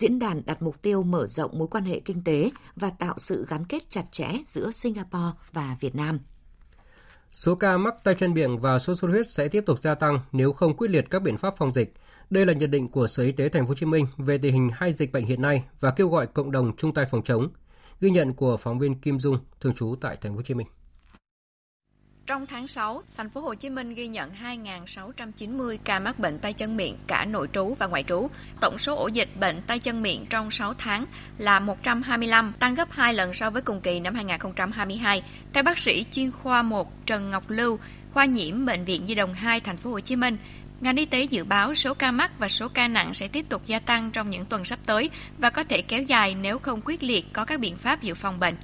Diễn 0.00 0.18
đàn 0.18 0.42
đặt 0.46 0.62
mục 0.62 0.82
tiêu 0.82 1.02
mở 1.02 1.26
rộng 1.26 1.58
mối 1.58 1.68
quan 1.68 1.84
hệ 1.84 2.00
kinh 2.00 2.24
tế 2.24 2.50
và 2.76 2.90
tạo 2.90 3.14
sự 3.18 3.46
gắn 3.48 3.64
kết 3.64 3.90
chặt 3.90 4.04
chẽ 4.10 4.28
giữa 4.46 4.70
Singapore 4.70 5.32
và 5.52 5.76
Việt 5.80 5.94
Nam. 5.94 6.20
Số 7.32 7.54
ca 7.54 7.76
mắc 7.76 7.94
tay 8.04 8.14
chân 8.14 8.34
miệng 8.34 8.58
và 8.58 8.78
sốt 8.78 8.98
xuất 8.98 9.08
huyết 9.08 9.30
sẽ 9.30 9.48
tiếp 9.48 9.64
tục 9.66 9.78
gia 9.78 9.94
tăng 9.94 10.20
nếu 10.32 10.52
không 10.52 10.76
quyết 10.76 10.90
liệt 10.90 11.10
các 11.10 11.22
biện 11.22 11.36
pháp 11.36 11.54
phòng 11.56 11.72
dịch. 11.74 11.94
Đây 12.30 12.46
là 12.46 12.52
nhận 12.52 12.70
định 12.70 12.88
của 12.88 13.06
Sở 13.06 13.22
Y 13.22 13.32
tế 13.32 13.48
Thành 13.48 13.64
phố 13.64 13.68
Hồ 13.68 13.74
Chí 13.74 13.86
Minh 13.86 14.06
về 14.16 14.38
tình 14.38 14.54
hình 14.54 14.70
hai 14.74 14.92
dịch 14.92 15.12
bệnh 15.12 15.26
hiện 15.26 15.42
nay 15.42 15.64
và 15.80 15.90
kêu 15.90 16.08
gọi 16.08 16.26
cộng 16.26 16.50
đồng 16.50 16.76
chung 16.76 16.94
tay 16.94 17.06
phòng 17.10 17.22
chống. 17.22 17.48
Ghi 18.00 18.10
nhận 18.10 18.34
của 18.34 18.56
phóng 18.56 18.78
viên 18.78 19.00
Kim 19.00 19.18
Dung, 19.18 19.38
thường 19.60 19.74
trú 19.74 19.94
tại 20.00 20.16
Thành 20.20 20.32
phố 20.32 20.36
Hồ 20.36 20.42
Chí 20.42 20.54
Minh. 20.54 20.66
Trong 22.30 22.46
tháng 22.46 22.66
6, 22.66 23.02
thành 23.16 23.30
phố 23.30 23.40
Hồ 23.40 23.54
Chí 23.54 23.70
Minh 23.70 23.94
ghi 23.94 24.08
nhận 24.08 24.30
2.690 24.42 25.78
ca 25.84 25.98
mắc 25.98 26.18
bệnh 26.18 26.38
tay 26.38 26.52
chân 26.52 26.76
miệng 26.76 26.96
cả 27.06 27.24
nội 27.24 27.48
trú 27.52 27.74
và 27.78 27.86
ngoại 27.86 28.02
trú. 28.02 28.30
Tổng 28.60 28.78
số 28.78 28.96
ổ 28.96 29.06
dịch 29.06 29.28
bệnh 29.40 29.62
tay 29.62 29.78
chân 29.78 30.02
miệng 30.02 30.26
trong 30.30 30.50
6 30.50 30.74
tháng 30.74 31.06
là 31.38 31.60
125, 31.60 32.52
tăng 32.58 32.74
gấp 32.74 32.90
2 32.90 33.14
lần 33.14 33.34
so 33.34 33.50
với 33.50 33.62
cùng 33.62 33.80
kỳ 33.80 34.00
năm 34.00 34.14
2022. 34.14 35.22
Theo 35.52 35.62
bác 35.62 35.78
sĩ 35.78 36.04
chuyên 36.10 36.30
khoa 36.30 36.62
1 36.62 37.06
Trần 37.06 37.30
Ngọc 37.30 37.44
Lưu, 37.48 37.78
khoa 38.12 38.24
nhiễm 38.24 38.66
bệnh 38.66 38.84
viện 38.84 39.06
Nhi 39.06 39.14
đồng 39.14 39.34
2 39.34 39.60
thành 39.60 39.76
phố 39.76 39.90
Hồ 39.90 40.00
Chí 40.00 40.16
Minh, 40.16 40.36
Ngành 40.80 40.96
y 40.96 41.04
tế 41.04 41.22
dự 41.22 41.44
báo 41.44 41.74
số 41.74 41.94
ca 41.94 42.12
mắc 42.12 42.38
và 42.38 42.48
số 42.48 42.68
ca 42.68 42.88
nặng 42.88 43.14
sẽ 43.14 43.28
tiếp 43.28 43.48
tục 43.48 43.62
gia 43.66 43.78
tăng 43.78 44.10
trong 44.10 44.30
những 44.30 44.44
tuần 44.44 44.64
sắp 44.64 44.78
tới 44.86 45.10
và 45.38 45.50
có 45.50 45.62
thể 45.62 45.82
kéo 45.82 46.02
dài 46.02 46.36
nếu 46.42 46.58
không 46.58 46.80
quyết 46.84 47.02
liệt 47.02 47.32
có 47.32 47.44
các 47.44 47.60
biện 47.60 47.76
pháp 47.76 48.02
dự 48.02 48.14
phòng 48.14 48.40
bệnh. 48.40 48.54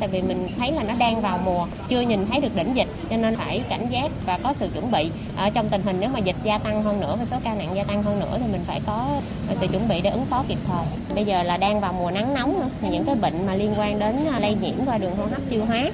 Tại 0.00 0.08
vì 0.08 0.22
mình 0.22 0.46
thấy 0.58 0.72
là 0.72 0.82
nó 0.82 0.94
đang 0.98 1.20
vào 1.20 1.38
mùa, 1.44 1.66
chưa 1.88 2.00
nhìn 2.00 2.26
thấy 2.26 2.40
được 2.40 2.56
đỉnh 2.56 2.76
dịch 2.76 2.88
cho 3.10 3.16
nên 3.16 3.36
phải 3.36 3.62
cảnh 3.68 3.86
giác 3.90 4.10
và 4.26 4.38
có 4.42 4.52
sự 4.52 4.68
chuẩn 4.74 4.90
bị. 4.90 5.10
Ở 5.36 5.50
trong 5.50 5.68
tình 5.68 5.82
hình 5.82 5.96
nếu 6.00 6.10
mà 6.10 6.18
dịch 6.18 6.36
gia 6.44 6.58
tăng 6.58 6.82
hơn 6.82 7.00
nữa 7.00 7.16
và 7.18 7.24
số 7.24 7.36
ca 7.44 7.54
nặng 7.54 7.70
gia 7.74 7.84
tăng 7.84 8.02
hơn 8.02 8.20
nữa 8.20 8.38
thì 8.38 8.52
mình 8.52 8.60
phải 8.66 8.80
có 8.86 9.06
sự 9.54 9.66
chuẩn 9.66 9.88
bị 9.88 10.00
để 10.00 10.10
ứng 10.10 10.26
phó 10.26 10.44
kịp 10.48 10.58
thời. 10.66 11.14
Bây 11.14 11.24
giờ 11.24 11.42
là 11.42 11.56
đang 11.56 11.80
vào 11.80 11.92
mùa 11.92 12.10
nắng 12.10 12.34
nóng 12.34 12.60
nữa 12.60 12.68
thì 12.80 12.88
những 12.88 13.04
cái 13.04 13.14
bệnh 13.14 13.46
mà 13.46 13.54
liên 13.54 13.74
quan 13.78 13.98
đến 13.98 14.26
à, 14.32 14.38
lây 14.40 14.54
nhiễm 14.54 14.74
qua 14.86 14.98
đường 14.98 15.16
hô 15.16 15.24
hấp 15.24 15.40
tiêu 15.50 15.64
hóa 15.64 15.90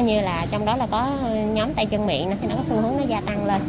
như 0.00 0.20
là 0.20 0.46
trong 0.50 0.64
đó 0.64 0.76
là 0.76 0.86
có 0.86 1.10
ờ, 1.22 1.36
nhóm 1.36 1.74
tay 1.74 1.86
chân 1.86 2.06
miệng 2.06 2.30
thì 2.40 2.48
nó 2.48 2.56
có 2.56 2.62
xu 2.62 2.76
hướng 2.76 2.96
nó 2.96 3.04
gia 3.08 3.20
tăng 3.20 3.46
lên. 3.46 3.60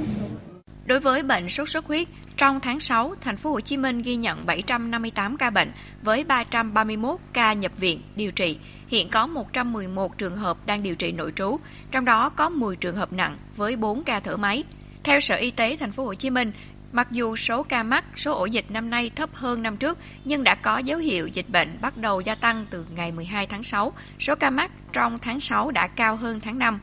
Đối 0.89 1.00
với 1.00 1.24
bệnh 1.24 1.50
sốt 1.50 1.69
xuất 1.69 1.86
huyết, 1.86 2.08
trong 2.38 2.60
tháng 2.60 2.79
6, 2.79 3.15
thành 3.22 3.38
phố 3.38 3.51
Hồ 3.51 3.60
Chí 3.60 3.77
Minh 3.77 4.01
ghi 4.01 4.15
nhận 4.15 4.46
758 4.46 5.38
ca 5.38 5.50
bệnh 5.50 5.72
với 6.01 6.24
331 6.24 7.19
ca 7.34 7.53
nhập 7.53 7.72
viện 7.77 8.01
điều 8.15 8.31
trị. 8.31 8.58
Hiện 8.88 9.08
có 9.08 9.27
111 9.27 10.17
trường 10.17 10.36
hợp 10.36 10.65
đang 10.65 10.84
điều 10.84 10.96
trị 10.96 11.12
nội 11.12 11.34
trú, 11.36 11.60
trong 11.91 12.05
đó 12.05 12.29
có 12.29 12.50
10 12.50 12.75
trường 12.75 12.96
hợp 12.96 13.13
nặng 13.13 13.38
với 13.55 13.75
4 13.75 14.03
ca 14.03 14.19
thở 14.19 14.38
máy. 14.38 14.63
Theo 15.03 15.19
Sở 15.19 15.36
Y 15.36 15.51
tế 15.51 15.75
thành 15.75 15.91
phố 15.91 16.05
Hồ 16.05 16.13
Chí 16.13 16.29
Minh, 16.29 16.51
mặc 16.91 17.08
dù 17.12 17.36
số 17.36 17.63
ca 17.63 17.84
mắc, 17.84 18.05
số 18.15 18.34
ổ 18.34 18.46
dịch 18.46 18.72
năm 18.72 18.89
nay 18.89 19.12
thấp 19.15 19.29
hơn 19.34 19.63
năm 19.63 19.77
trước, 19.77 19.98
nhưng 20.25 20.43
đã 20.43 20.55
có 20.55 20.77
dấu 20.77 21.00
hiệu 21.00 21.27
dịch 21.27 21.50
bệnh 21.50 21.77
bắt 21.81 21.98
đầu 21.98 22.22
gia 22.22 22.36
tăng 22.36 22.65
từ 22.69 22.86
ngày 22.96 23.12
12 23.12 23.46
tháng 23.48 23.63
6. 23.63 23.93
Số 24.19 24.36
ca 24.36 24.50
mắc 24.50 24.72
trong 24.93 25.19
tháng 25.19 25.39
6 25.39 25.72
đã 25.72 25.88
cao 25.88 26.15
hơn 26.15 26.39
tháng 26.39 26.60
5. 26.60 26.79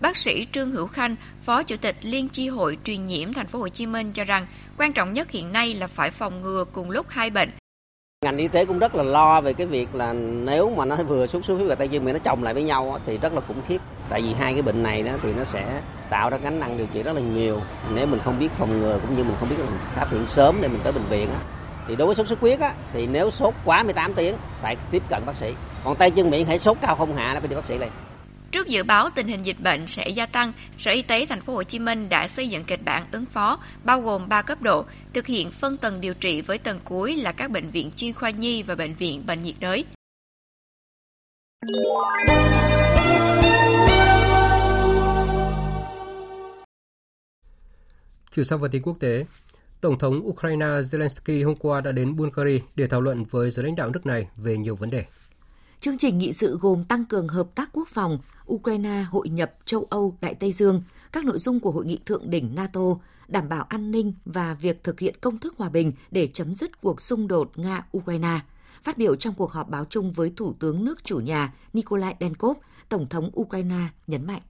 Bác 0.00 0.16
sĩ 0.16 0.46
Trương 0.52 0.70
Hữu 0.70 0.86
Khanh, 0.86 1.16
Phó 1.42 1.62
Chủ 1.62 1.76
tịch 1.76 1.96
Liên 2.02 2.28
chi 2.28 2.48
hội 2.48 2.78
truyền 2.84 3.06
nhiễm 3.06 3.32
thành 3.32 3.46
phố 3.46 3.58
Hồ 3.58 3.68
Chí 3.68 3.86
Minh 3.86 4.12
cho 4.12 4.24
rằng 4.24 4.46
quan 4.78 4.92
trọng 4.92 5.12
nhất 5.12 5.30
hiện 5.30 5.52
nay 5.52 5.74
là 5.74 5.86
phải 5.86 6.10
phòng 6.10 6.42
ngừa 6.42 6.64
cùng 6.72 6.90
lúc 6.90 7.06
hai 7.08 7.30
bệnh. 7.30 7.50
Ngành 8.24 8.36
y 8.36 8.48
tế 8.48 8.64
cũng 8.64 8.78
rất 8.78 8.94
là 8.94 9.02
lo 9.02 9.40
về 9.40 9.52
cái 9.52 9.66
việc 9.66 9.94
là 9.94 10.12
nếu 10.12 10.70
mà 10.76 10.84
nó 10.84 10.96
vừa 10.96 11.26
sốt 11.26 11.44
xuất 11.44 11.54
huyết 11.54 11.68
và 11.68 11.74
tay 11.74 11.88
chân 11.88 12.04
miệng 12.04 12.14
nó 12.14 12.20
chồng 12.24 12.42
lại 12.42 12.54
với 12.54 12.62
nhau 12.62 13.00
thì 13.06 13.18
rất 13.18 13.32
là 13.32 13.40
khủng 13.40 13.62
khiếp. 13.68 13.78
Tại 14.08 14.22
vì 14.22 14.34
hai 14.34 14.52
cái 14.52 14.62
bệnh 14.62 14.82
này 14.82 15.02
đó 15.02 15.12
thì 15.22 15.32
nó 15.34 15.44
sẽ 15.44 15.82
tạo 16.10 16.30
ra 16.30 16.36
gánh 16.36 16.60
nặng 16.60 16.78
điều 16.78 16.86
trị 16.86 17.02
rất 17.02 17.12
là 17.12 17.20
nhiều. 17.20 17.60
Nếu 17.94 18.06
mình 18.06 18.20
không 18.24 18.38
biết 18.38 18.48
phòng 18.58 18.80
ngừa 18.80 18.98
cũng 19.02 19.16
như 19.16 19.24
mình 19.24 19.34
không 19.40 19.48
biết 19.48 19.56
phát 19.94 20.06
hiện 20.10 20.26
sớm 20.26 20.58
để 20.60 20.68
mình 20.68 20.80
tới 20.84 20.92
bệnh 20.92 21.06
viện 21.10 21.30
á 21.30 21.40
thì 21.88 21.96
đối 21.96 22.06
với 22.06 22.14
sốt 22.14 22.28
xuất 22.28 22.40
huyết 22.40 22.60
á 22.60 22.74
thì 22.92 23.06
nếu 23.06 23.30
sốt 23.30 23.54
quá 23.64 23.82
18 23.82 24.14
tiếng 24.14 24.34
phải 24.62 24.76
tiếp 24.90 25.02
cận 25.08 25.22
bác 25.26 25.36
sĩ. 25.36 25.54
Còn 25.84 25.96
tay 25.96 26.10
chân 26.10 26.30
miệng 26.30 26.46
hãy 26.46 26.58
sốt 26.58 26.76
cao 26.80 26.96
không 26.96 27.16
hạ 27.16 27.34
là 27.34 27.40
phải 27.40 27.48
đi 27.48 27.56
bác 27.56 27.64
sĩ 27.64 27.78
liền. 27.78 27.90
Trước 28.56 28.68
dự 28.68 28.82
báo 28.82 29.10
tình 29.14 29.26
hình 29.26 29.42
dịch 29.42 29.60
bệnh 29.60 29.86
sẽ 29.86 30.08
gia 30.08 30.26
tăng, 30.26 30.52
Sở 30.78 30.90
Y 30.90 31.02
tế 31.02 31.26
thành 31.26 31.40
phố 31.40 31.54
Hồ 31.54 31.62
Chí 31.62 31.78
Minh 31.78 32.08
đã 32.08 32.28
xây 32.28 32.48
dựng 32.48 32.64
kịch 32.64 32.80
bản 32.84 33.06
ứng 33.12 33.26
phó 33.26 33.58
bao 33.84 34.00
gồm 34.00 34.28
3 34.28 34.42
cấp 34.42 34.62
độ, 34.62 34.84
thực 35.14 35.26
hiện 35.26 35.50
phân 35.50 35.76
tầng 35.76 36.00
điều 36.00 36.14
trị 36.14 36.40
với 36.40 36.58
tầng 36.58 36.80
cuối 36.84 37.16
là 37.16 37.32
các 37.32 37.50
bệnh 37.50 37.70
viện 37.70 37.90
chuyên 37.96 38.12
khoa 38.12 38.30
nhi 38.30 38.62
và 38.62 38.74
bệnh 38.74 38.94
viện 38.94 39.26
bệnh 39.26 39.42
nhiệt 39.42 39.54
đới. 39.60 39.84
Chuyển 48.34 48.44
sang 48.44 48.60
phần 48.60 48.70
tin 48.70 48.82
quốc 48.82 48.96
tế, 49.00 49.26
Tổng 49.80 49.98
thống 49.98 50.20
Ukraine 50.26 50.66
Zelensky 50.66 51.46
hôm 51.46 51.56
qua 51.56 51.80
đã 51.80 51.92
đến 51.92 52.16
Bulgaria 52.16 52.58
để 52.74 52.86
thảo 52.86 53.00
luận 53.00 53.24
với 53.24 53.50
giới 53.50 53.64
lãnh 53.64 53.76
đạo 53.76 53.90
nước 53.90 54.06
này 54.06 54.28
về 54.36 54.56
nhiều 54.56 54.76
vấn 54.76 54.90
đề. 54.90 55.04
Chương 55.80 55.98
trình 55.98 56.18
nghị 56.18 56.32
sự 56.32 56.58
gồm 56.60 56.84
tăng 56.84 57.04
cường 57.04 57.28
hợp 57.28 57.46
tác 57.54 57.68
quốc 57.72 57.88
phòng, 57.88 58.18
Ukraine 58.52 59.04
hội 59.10 59.28
nhập 59.28 59.54
châu 59.64 59.86
Âu 59.90 60.18
Đại 60.20 60.34
Tây 60.34 60.52
Dương, 60.52 60.82
các 61.12 61.24
nội 61.24 61.38
dung 61.38 61.60
của 61.60 61.70
hội 61.70 61.86
nghị 61.86 61.98
thượng 62.06 62.30
đỉnh 62.30 62.54
NATO, 62.54 62.80
đảm 63.28 63.48
bảo 63.48 63.64
an 63.64 63.90
ninh 63.90 64.12
và 64.24 64.54
việc 64.54 64.84
thực 64.84 65.00
hiện 65.00 65.14
công 65.20 65.38
thức 65.38 65.54
hòa 65.58 65.68
bình 65.68 65.92
để 66.10 66.26
chấm 66.26 66.54
dứt 66.54 66.80
cuộc 66.80 67.02
xung 67.02 67.28
đột 67.28 67.50
Nga-Ukraine. 67.54 68.38
Phát 68.82 68.98
biểu 68.98 69.16
trong 69.16 69.34
cuộc 69.34 69.52
họp 69.52 69.68
báo 69.68 69.84
chung 69.84 70.12
với 70.12 70.32
Thủ 70.36 70.54
tướng 70.58 70.84
nước 70.84 71.04
chủ 71.04 71.20
nhà 71.20 71.54
Nikolai 71.72 72.14
Denkov, 72.20 72.56
Tổng 72.88 73.08
thống 73.08 73.30
Ukraine 73.40 73.88
nhấn 74.06 74.26
mạnh. 74.26 74.42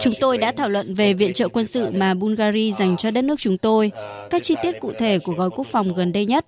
Chúng 0.00 0.14
tôi 0.20 0.38
đã 0.38 0.52
thảo 0.52 0.68
luận 0.68 0.94
về 0.94 1.14
viện 1.14 1.32
trợ 1.32 1.48
quân 1.48 1.66
sự 1.66 1.90
mà 1.90 2.14
Bulgaria 2.14 2.72
dành 2.78 2.96
cho 2.96 3.10
đất 3.10 3.22
nước 3.22 3.36
chúng 3.38 3.58
tôi, 3.58 3.92
các 4.30 4.42
chi 4.42 4.54
tiết 4.62 4.80
cụ 4.80 4.92
thể 4.98 5.18
của 5.18 5.32
gói 5.32 5.50
quốc 5.50 5.66
phòng 5.66 5.92
gần 5.96 6.12
đây 6.12 6.26
nhất. 6.26 6.44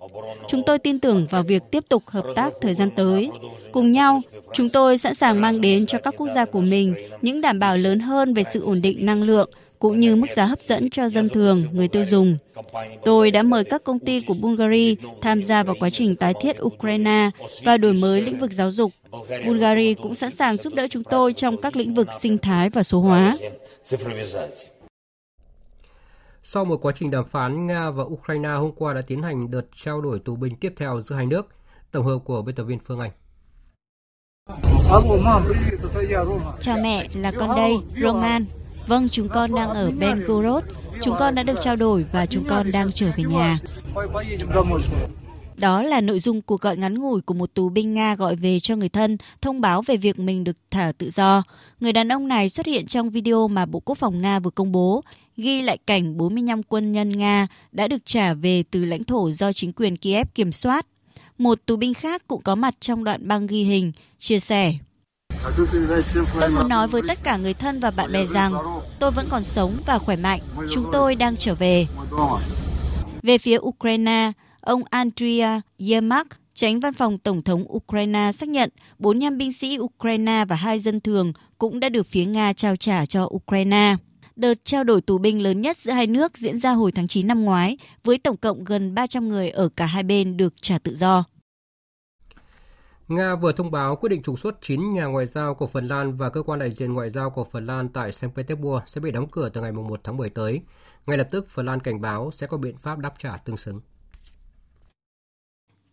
Chúng 0.47 0.63
tôi 0.63 0.79
tin 0.79 0.99
tưởng 0.99 1.27
vào 1.29 1.43
việc 1.43 1.63
tiếp 1.71 1.83
tục 1.89 2.03
hợp 2.05 2.25
tác 2.35 2.53
thời 2.61 2.73
gian 2.73 2.89
tới. 2.89 3.29
Cùng 3.71 3.91
nhau, 3.91 4.19
chúng 4.53 4.69
tôi 4.69 4.97
sẵn 4.97 5.15
sàng 5.15 5.41
mang 5.41 5.61
đến 5.61 5.85
cho 5.85 5.97
các 5.97 6.13
quốc 6.17 6.27
gia 6.35 6.45
của 6.45 6.61
mình 6.61 6.95
những 7.21 7.41
đảm 7.41 7.59
bảo 7.59 7.77
lớn 7.77 7.99
hơn 7.99 8.33
về 8.33 8.43
sự 8.53 8.61
ổn 8.61 8.79
định 8.81 9.05
năng 9.05 9.23
lượng, 9.23 9.49
cũng 9.79 9.99
như 9.99 10.15
mức 10.15 10.27
giá 10.35 10.45
hấp 10.45 10.59
dẫn 10.59 10.89
cho 10.89 11.09
dân 11.09 11.29
thường, 11.29 11.63
người 11.71 11.87
tiêu 11.87 12.05
dùng. 12.09 12.37
Tôi 13.05 13.31
đã 13.31 13.43
mời 13.43 13.63
các 13.63 13.83
công 13.83 13.99
ty 13.99 14.19
của 14.27 14.33
Bulgaria 14.41 14.95
tham 15.21 15.43
gia 15.43 15.63
vào 15.63 15.75
quá 15.79 15.89
trình 15.89 16.15
tái 16.15 16.33
thiết 16.41 16.61
Ukraine 16.61 17.29
và 17.63 17.77
đổi 17.77 17.93
mới 17.93 18.21
lĩnh 18.21 18.39
vực 18.39 18.51
giáo 18.53 18.71
dục. 18.71 18.91
Bulgaria 19.45 19.93
cũng 19.93 20.15
sẵn 20.15 20.31
sàng 20.31 20.57
giúp 20.57 20.73
đỡ 20.73 20.87
chúng 20.89 21.03
tôi 21.03 21.33
trong 21.33 21.61
các 21.61 21.75
lĩnh 21.75 21.95
vực 21.95 22.07
sinh 22.19 22.37
thái 22.37 22.69
và 22.69 22.83
số 22.83 23.01
hóa. 23.01 23.37
Sau 26.43 26.65
một 26.65 26.77
quá 26.81 26.91
trình 26.95 27.11
đàm 27.11 27.25
phán, 27.25 27.67
Nga 27.67 27.89
và 27.89 28.03
Ukraine 28.03 28.49
hôm 28.49 28.71
qua 28.71 28.93
đã 28.93 29.01
tiến 29.01 29.21
hành 29.21 29.51
đợt 29.51 29.65
trao 29.75 30.01
đổi 30.01 30.19
tù 30.19 30.35
binh 30.35 30.55
tiếp 30.55 30.73
theo 30.77 31.01
giữa 31.01 31.15
hai 31.15 31.25
nước. 31.25 31.47
Tổng 31.91 32.05
hợp 32.05 32.19
của 32.25 32.41
biên 32.41 32.55
tập 32.55 32.63
viên 32.63 32.79
Phương 32.85 32.99
Anh. 32.99 33.11
Chào 36.59 36.77
mẹ, 36.77 37.07
là 37.13 37.31
con 37.31 37.55
đây, 37.55 37.73
Roman. 38.01 38.45
Vâng, 38.89 39.09
chúng 39.09 39.29
con 39.29 39.55
đang 39.55 39.69
ở 39.69 39.91
Belgorod. 39.91 40.63
Chúng 41.01 41.15
con 41.19 41.35
đã 41.35 41.43
được 41.43 41.57
trao 41.61 41.75
đổi 41.75 42.05
và 42.11 42.25
chúng 42.25 42.43
con 42.47 42.71
đang 42.71 42.91
trở 42.91 43.11
về 43.17 43.23
nhà. 43.23 43.59
Đó 45.57 45.81
là 45.81 46.01
nội 46.01 46.19
dung 46.19 46.41
cuộc 46.41 46.61
gọi 46.61 46.77
ngắn 46.77 46.99
ngủi 46.99 47.21
của 47.21 47.33
một 47.33 47.53
tù 47.53 47.69
binh 47.69 47.93
Nga 47.93 48.15
gọi 48.15 48.35
về 48.35 48.59
cho 48.59 48.75
người 48.75 48.89
thân, 48.89 49.17
thông 49.41 49.61
báo 49.61 49.81
về 49.81 49.97
việc 49.97 50.19
mình 50.19 50.43
được 50.43 50.57
thả 50.71 50.91
tự 50.97 51.09
do. 51.09 51.43
Người 51.79 51.93
đàn 51.93 52.11
ông 52.11 52.27
này 52.27 52.49
xuất 52.49 52.65
hiện 52.65 52.87
trong 52.87 53.09
video 53.09 53.47
mà 53.47 53.65
Bộ 53.65 53.79
Quốc 53.79 53.97
phòng 53.97 54.21
Nga 54.21 54.39
vừa 54.39 54.51
công 54.51 54.71
bố, 54.71 55.03
ghi 55.37 55.61
lại 55.61 55.77
cảnh 55.77 56.17
45 56.17 56.63
quân 56.63 56.91
nhân 56.91 57.17
Nga 57.17 57.47
đã 57.71 57.87
được 57.87 58.05
trả 58.05 58.33
về 58.33 58.63
từ 58.71 58.85
lãnh 58.85 59.03
thổ 59.03 59.31
do 59.31 59.53
chính 59.53 59.73
quyền 59.73 59.97
Kiev 59.97 60.27
kiểm 60.35 60.51
soát. 60.51 60.85
Một 61.37 61.59
tù 61.65 61.75
binh 61.75 61.93
khác 61.93 62.27
cũng 62.27 62.41
có 62.41 62.55
mặt 62.55 62.75
trong 62.79 63.03
đoạn 63.03 63.27
băng 63.27 63.47
ghi 63.47 63.63
hình, 63.63 63.91
chia 64.19 64.39
sẻ. 64.39 64.73
Tôi 66.39 66.49
muốn 66.49 66.69
nói 66.69 66.87
với 66.87 67.01
tất 67.07 67.19
cả 67.23 67.37
người 67.37 67.53
thân 67.53 67.79
và 67.79 67.91
bạn 67.91 68.11
bè 68.11 68.25
rằng 68.25 68.53
tôi 68.99 69.11
vẫn 69.11 69.27
còn 69.29 69.43
sống 69.43 69.73
và 69.85 69.99
khỏe 69.99 70.15
mạnh. 70.15 70.39
Chúng 70.71 70.85
tôi 70.91 71.15
đang 71.15 71.37
trở 71.37 71.55
về. 71.55 71.87
Về 73.23 73.37
phía 73.37 73.57
Ukraine, 73.57 74.31
ông 74.61 74.83
Andriy 74.89 75.41
Yermak, 75.89 76.27
tránh 76.53 76.79
văn 76.79 76.93
phòng 76.93 77.17
Tổng 77.17 77.41
thống 77.41 77.65
Ukraine 77.75 78.31
xác 78.31 78.49
nhận 78.49 78.69
45 78.99 79.37
binh 79.37 79.53
sĩ 79.53 79.77
Ukraine 79.79 80.45
và 80.45 80.55
hai 80.55 80.79
dân 80.79 80.99
thường 80.99 81.33
cũng 81.57 81.79
đã 81.79 81.89
được 81.89 82.07
phía 82.07 82.25
Nga 82.25 82.53
trao 82.53 82.75
trả 82.75 83.05
cho 83.05 83.29
Ukraine. 83.33 83.95
Đợt 84.35 84.65
trao 84.65 84.83
đổi 84.83 85.01
tù 85.01 85.17
binh 85.17 85.41
lớn 85.41 85.61
nhất 85.61 85.77
giữa 85.77 85.91
hai 85.91 86.07
nước 86.07 86.37
diễn 86.37 86.59
ra 86.59 86.71
hồi 86.71 86.91
tháng 86.91 87.07
9 87.07 87.27
năm 87.27 87.43
ngoái, 87.43 87.77
với 88.03 88.17
tổng 88.17 88.37
cộng 88.37 88.63
gần 88.63 88.95
300 88.95 89.29
người 89.29 89.49
ở 89.49 89.69
cả 89.75 89.85
hai 89.85 90.03
bên 90.03 90.37
được 90.37 90.53
trả 90.61 90.79
tự 90.79 90.95
do. 90.95 91.23
Nga 93.09 93.35
vừa 93.35 93.51
thông 93.51 93.71
báo 93.71 93.95
quyết 93.95 94.09
định 94.09 94.23
trục 94.23 94.39
xuất 94.39 94.61
9 94.61 94.93
nhà 94.93 95.05
ngoại 95.05 95.25
giao 95.25 95.55
của 95.55 95.67
Phần 95.67 95.87
Lan 95.87 96.17
và 96.17 96.29
cơ 96.29 96.41
quan 96.41 96.59
đại 96.59 96.71
diện 96.71 96.93
ngoại 96.93 97.09
giao 97.09 97.29
của 97.29 97.43
Phần 97.43 97.65
Lan 97.65 97.89
tại 97.89 98.11
Saint 98.11 98.35
Petersburg 98.35 98.83
sẽ 98.85 99.01
bị 99.01 99.11
đóng 99.11 99.27
cửa 99.31 99.49
từ 99.49 99.61
ngày 99.61 99.71
1 99.71 99.99
tháng 100.03 100.17
10 100.17 100.29
tới. 100.29 100.61
Ngay 101.07 101.17
lập 101.17 101.27
tức, 101.31 101.47
Phần 101.49 101.65
Lan 101.65 101.79
cảnh 101.79 102.01
báo 102.01 102.31
sẽ 102.31 102.47
có 102.47 102.57
biện 102.57 102.77
pháp 102.77 102.99
đáp 102.99 103.13
trả 103.19 103.37
tương 103.37 103.57
xứng. 103.57 103.79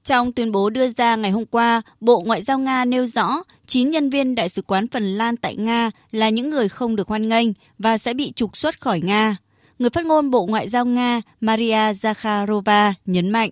Trong 0.04 0.32
tuyên 0.32 0.52
bố 0.52 0.70
đưa 0.70 0.88
ra 0.88 1.16
ngày 1.16 1.30
hôm 1.30 1.46
qua, 1.46 1.82
Bộ 2.00 2.22
Ngoại 2.26 2.42
giao 2.42 2.58
Nga 2.58 2.84
nêu 2.84 3.06
rõ 3.06 3.42
9 3.66 3.90
nhân 3.90 4.10
viên 4.10 4.34
Đại 4.34 4.48
sứ 4.48 4.62
quán 4.62 4.86
Phần 4.88 5.02
Lan 5.02 5.36
tại 5.36 5.56
Nga 5.56 5.90
là 6.10 6.28
những 6.28 6.50
người 6.50 6.68
không 6.68 6.96
được 6.96 7.08
hoan 7.08 7.28
nghênh 7.28 7.48
và 7.78 7.98
sẽ 7.98 8.14
bị 8.14 8.32
trục 8.32 8.56
xuất 8.56 8.80
khỏi 8.80 9.00
Nga. 9.00 9.36
Người 9.78 9.90
phát 9.90 10.06
ngôn 10.06 10.30
Bộ 10.30 10.46
Ngoại 10.46 10.68
giao 10.68 10.86
Nga 10.86 11.20
Maria 11.40 11.92
Zakharova 11.92 12.92
nhấn 13.06 13.30
mạnh. 13.30 13.50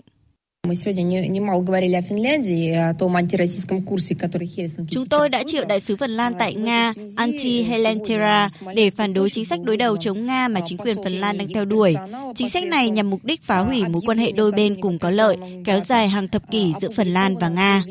Chúng 4.90 5.07
tôi 5.07 5.29
đã 5.29 5.42
triệu 5.46 5.64
đại 5.64 5.81
sứ 5.81 5.96
Phần 5.96 6.11
Lan 6.11 6.33
tại 6.38 6.55
Nga, 6.55 6.92
Antti 7.16 7.62
Helentera, 7.62 8.48
để 8.74 8.90
phản 8.90 9.14
đối 9.14 9.31
chính 9.31 9.44
sách 9.44 9.61
đối 9.62 9.77
đầu 9.77 9.96
chống 9.96 10.27
Nga 10.27 10.48
mà 10.48 10.61
chính 10.66 10.79
quyền 10.79 10.96
Phần 11.05 11.12
Lan 11.12 11.38
đang 11.38 11.48
theo 11.55 11.64
đuổi. 11.64 11.94
Chính 12.35 12.50
sách 12.50 12.64
này 12.64 12.90
nhằm 12.90 13.11
mục 13.11 13.24
đích 13.24 13.42
phá 13.42 13.59
hủy 13.59 13.88
mối 13.88 14.03
quan 14.07 14.18
hệ 14.18 14.33
đôi 14.33 14.53
bên 14.53 14.81
cùng 14.81 14.98
có 14.98 15.11
lợi, 15.11 15.37
kéo 15.64 15.81
dài 15.81 16.09
hàng 16.09 16.29
thập 16.29 16.50
kỷ 16.50 16.72
giữa 16.81 16.88
Phần 16.96 17.09
Lan 17.09 17.37
và 17.37 17.48
Nga. 17.48 17.85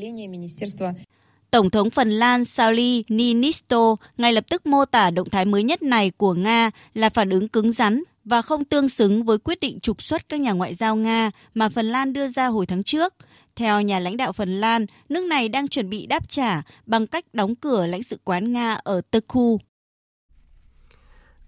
Tổng 1.51 1.69
thống 1.69 1.89
Phần 1.89 2.12
Lan 2.12 2.45
Sauli 2.45 3.03
Niinisto 3.07 3.95
ngay 4.17 4.33
lập 4.33 4.43
tức 4.49 4.65
mô 4.65 4.86
tả 4.86 5.09
động 5.09 5.29
thái 5.29 5.45
mới 5.45 5.63
nhất 5.63 5.81
này 5.81 6.12
của 6.17 6.33
Nga 6.33 6.71
là 6.93 7.09
phản 7.09 7.29
ứng 7.29 7.47
cứng 7.47 7.71
rắn 7.71 8.03
và 8.25 8.41
không 8.41 8.65
tương 8.65 8.89
xứng 8.89 9.23
với 9.23 9.38
quyết 9.38 9.59
định 9.59 9.79
trục 9.79 10.01
xuất 10.01 10.29
các 10.29 10.39
nhà 10.39 10.51
ngoại 10.51 10.73
giao 10.73 10.95
Nga 10.95 11.31
mà 11.53 11.69
Phần 11.69 11.86
Lan 11.86 12.13
đưa 12.13 12.27
ra 12.27 12.47
hồi 12.47 12.65
tháng 12.65 12.83
trước. 12.83 13.13
Theo 13.55 13.81
nhà 13.81 13.99
lãnh 13.99 14.17
đạo 14.17 14.33
Phần 14.33 14.59
Lan, 14.62 14.86
nước 15.09 15.23
này 15.23 15.49
đang 15.49 15.67
chuẩn 15.67 15.89
bị 15.89 16.05
đáp 16.05 16.29
trả 16.29 16.62
bằng 16.86 17.07
cách 17.07 17.25
đóng 17.33 17.55
cửa 17.55 17.86
lãnh 17.86 18.03
sự 18.03 18.19
quán 18.23 18.53
Nga 18.53 18.73
ở 18.73 19.01
Turku. 19.12 19.57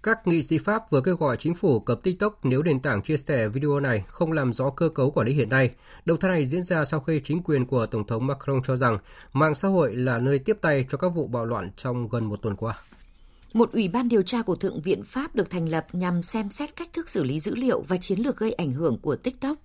Các 0.02 0.26
nghị 0.26 0.42
sĩ 0.42 0.58
Pháp 0.58 0.90
vừa 0.90 1.00
kêu 1.00 1.16
gọi 1.16 1.36
chính 1.36 1.54
phủ 1.54 1.80
cấm 1.80 2.00
TikTok 2.00 2.44
nếu 2.44 2.62
nền 2.62 2.78
tảng 2.78 3.02
chia 3.02 3.16
sẻ 3.16 3.48
video 3.48 3.80
này 3.80 4.04
không 4.08 4.32
làm 4.32 4.52
rõ 4.52 4.70
cơ 4.70 4.88
cấu 4.88 5.10
quản 5.10 5.26
lý 5.26 5.32
hiện 5.32 5.50
nay. 5.50 5.70
Động 6.04 6.18
thái 6.18 6.30
này 6.30 6.46
diễn 6.46 6.62
ra 6.62 6.84
sau 6.84 7.00
khi 7.00 7.20
chính 7.24 7.42
quyền 7.42 7.66
của 7.66 7.86
Tổng 7.86 8.06
thống 8.06 8.26
Macron 8.26 8.62
cho 8.66 8.76
rằng 8.76 8.98
mạng 9.32 9.54
xã 9.54 9.68
hội 9.68 9.96
là 9.96 10.18
nơi 10.18 10.38
tiếp 10.38 10.56
tay 10.60 10.86
cho 10.90 10.98
các 10.98 11.08
vụ 11.08 11.26
bạo 11.26 11.44
loạn 11.44 11.70
trong 11.76 12.08
gần 12.08 12.24
một 12.24 12.36
tuần 12.42 12.56
qua. 12.56 12.78
Một 13.56 13.72
ủy 13.72 13.88
ban 13.88 14.08
điều 14.08 14.22
tra 14.22 14.42
của 14.42 14.56
Thượng 14.56 14.80
viện 14.80 15.02
Pháp 15.04 15.34
được 15.34 15.50
thành 15.50 15.68
lập 15.68 15.86
nhằm 15.92 16.22
xem 16.22 16.50
xét 16.50 16.76
cách 16.76 16.92
thức 16.92 17.10
xử 17.10 17.24
lý 17.24 17.40
dữ 17.40 17.54
liệu 17.54 17.80
và 17.80 17.96
chiến 17.96 18.20
lược 18.20 18.36
gây 18.36 18.52
ảnh 18.52 18.72
hưởng 18.72 18.98
của 18.98 19.16
TikTok. 19.16 19.58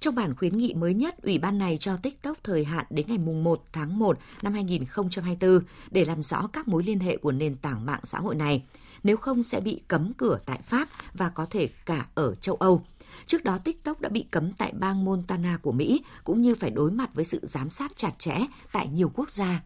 Trong 0.00 0.14
bản 0.14 0.34
khuyến 0.36 0.58
nghị 0.58 0.74
mới 0.74 0.94
nhất, 0.94 1.22
ủy 1.22 1.38
ban 1.38 1.58
này 1.58 1.76
cho 1.80 1.96
TikTok 1.96 2.38
thời 2.44 2.64
hạn 2.64 2.86
đến 2.90 3.06
ngày 3.08 3.18
1 3.18 3.64
tháng 3.72 3.98
1 3.98 4.18
năm 4.42 4.52
2024 4.52 5.60
để 5.90 6.04
làm 6.04 6.22
rõ 6.22 6.46
các 6.52 6.68
mối 6.68 6.82
liên 6.82 6.98
hệ 6.98 7.16
của 7.16 7.32
nền 7.32 7.56
tảng 7.56 7.86
mạng 7.86 8.00
xã 8.04 8.18
hội 8.18 8.34
này. 8.34 8.64
Nếu 9.02 9.16
không 9.16 9.44
sẽ 9.44 9.60
bị 9.60 9.80
cấm 9.88 10.12
cửa 10.12 10.38
tại 10.46 10.58
Pháp 10.62 10.88
và 11.14 11.28
có 11.28 11.46
thể 11.50 11.68
cả 11.86 12.06
ở 12.14 12.34
châu 12.34 12.54
Âu. 12.54 12.82
Trước 13.26 13.44
đó 13.44 13.58
TikTok 13.58 14.00
đã 14.00 14.08
bị 14.08 14.24
cấm 14.30 14.52
tại 14.52 14.72
bang 14.78 15.04
Montana 15.04 15.58
của 15.62 15.72
Mỹ 15.72 16.02
cũng 16.24 16.42
như 16.42 16.54
phải 16.54 16.70
đối 16.70 16.90
mặt 16.90 17.14
với 17.14 17.24
sự 17.24 17.40
giám 17.42 17.70
sát 17.70 17.92
chặt 17.96 18.12
chẽ 18.18 18.38
tại 18.72 18.88
nhiều 18.88 19.10
quốc 19.14 19.30
gia 19.30 19.60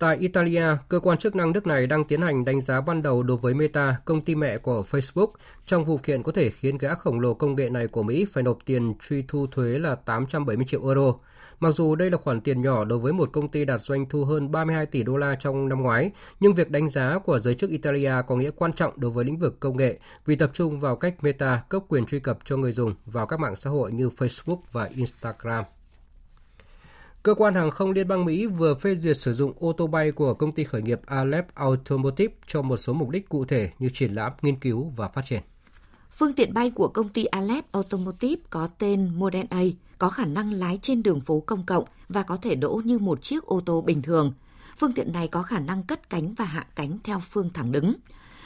Tại 0.00 0.16
Italia, 0.16 0.64
cơ 0.88 1.00
quan 1.00 1.18
chức 1.18 1.36
năng 1.36 1.52
nước 1.52 1.66
này 1.66 1.86
đang 1.86 2.04
tiến 2.04 2.22
hành 2.22 2.44
đánh 2.44 2.60
giá 2.60 2.80
ban 2.80 3.02
đầu 3.02 3.22
đối 3.22 3.36
với 3.36 3.54
Meta, 3.54 3.96
công 4.04 4.20
ty 4.20 4.34
mẹ 4.34 4.58
của 4.58 4.84
Facebook, 4.90 5.28
trong 5.66 5.84
vụ 5.84 5.96
kiện 5.96 6.22
có 6.22 6.32
thể 6.32 6.50
khiến 6.50 6.78
gã 6.78 6.94
khổng 6.94 7.20
lồ 7.20 7.34
công 7.34 7.54
nghệ 7.54 7.68
này 7.70 7.86
của 7.86 8.02
Mỹ 8.02 8.24
phải 8.32 8.42
nộp 8.42 8.58
tiền 8.64 8.94
truy 9.08 9.24
thu 9.28 9.46
thuế 9.46 9.78
là 9.78 9.94
870 9.94 10.66
triệu 10.68 10.86
euro. 10.86 11.14
Mặc 11.60 11.70
dù 11.70 11.94
đây 11.94 12.10
là 12.10 12.18
khoản 12.18 12.40
tiền 12.40 12.62
nhỏ 12.62 12.84
đối 12.84 12.98
với 12.98 13.12
một 13.12 13.28
công 13.32 13.48
ty 13.48 13.64
đạt 13.64 13.80
doanh 13.80 14.08
thu 14.08 14.24
hơn 14.24 14.50
32 14.50 14.86
tỷ 14.86 15.02
đô 15.02 15.16
la 15.16 15.36
trong 15.40 15.68
năm 15.68 15.82
ngoái, 15.82 16.10
nhưng 16.40 16.54
việc 16.54 16.70
đánh 16.70 16.90
giá 16.90 17.18
của 17.24 17.38
giới 17.38 17.54
chức 17.54 17.70
Italia 17.70 18.12
có 18.26 18.36
nghĩa 18.36 18.50
quan 18.50 18.72
trọng 18.72 19.00
đối 19.00 19.10
với 19.10 19.24
lĩnh 19.24 19.38
vực 19.38 19.60
công 19.60 19.76
nghệ 19.76 19.98
vì 20.26 20.36
tập 20.36 20.50
trung 20.54 20.80
vào 20.80 20.96
cách 20.96 21.24
Meta 21.24 21.62
cấp 21.68 21.82
quyền 21.88 22.06
truy 22.06 22.20
cập 22.20 22.38
cho 22.44 22.56
người 22.56 22.72
dùng 22.72 22.94
vào 23.06 23.26
các 23.26 23.40
mạng 23.40 23.56
xã 23.56 23.70
hội 23.70 23.92
như 23.92 24.08
Facebook 24.08 24.60
và 24.72 24.90
Instagram. 24.96 25.64
Cơ 27.22 27.34
quan 27.34 27.54
hàng 27.54 27.70
không 27.70 27.90
Liên 27.90 28.08
bang 28.08 28.24
Mỹ 28.24 28.46
vừa 28.46 28.74
phê 28.74 28.94
duyệt 28.96 29.16
sử 29.16 29.34
dụng 29.34 29.52
ô 29.58 29.72
tô 29.72 29.86
bay 29.86 30.12
của 30.12 30.34
công 30.34 30.52
ty 30.52 30.64
khởi 30.64 30.82
nghiệp 30.82 31.00
Aleph 31.06 31.54
Automotive 31.54 32.34
cho 32.46 32.62
một 32.62 32.76
số 32.76 32.92
mục 32.92 33.10
đích 33.10 33.28
cụ 33.28 33.44
thể 33.44 33.70
như 33.78 33.88
triển 33.88 34.14
lãm, 34.14 34.32
nghiên 34.42 34.56
cứu 34.56 34.92
và 34.96 35.08
phát 35.08 35.22
triển. 35.26 35.42
Phương 36.12 36.32
tiện 36.32 36.54
bay 36.54 36.70
của 36.70 36.88
công 36.88 37.08
ty 37.08 37.24
Aleph 37.24 37.72
Automotive 37.72 38.42
có 38.50 38.68
tên 38.78 39.10
Model 39.14 39.46
A 39.50 39.60
có 39.98 40.08
khả 40.08 40.24
năng 40.24 40.52
lái 40.52 40.78
trên 40.82 41.02
đường 41.02 41.20
phố 41.20 41.40
công 41.40 41.66
cộng 41.66 41.84
và 42.08 42.22
có 42.22 42.36
thể 42.36 42.54
đỗ 42.54 42.80
như 42.84 42.98
một 42.98 43.22
chiếc 43.22 43.44
ô 43.44 43.60
tô 43.66 43.80
bình 43.80 44.02
thường. 44.02 44.32
Phương 44.78 44.92
tiện 44.92 45.12
này 45.12 45.28
có 45.28 45.42
khả 45.42 45.58
năng 45.58 45.82
cất 45.82 46.10
cánh 46.10 46.34
và 46.34 46.44
hạ 46.44 46.66
cánh 46.74 46.98
theo 47.04 47.20
phương 47.30 47.50
thẳng 47.54 47.72
đứng. 47.72 47.94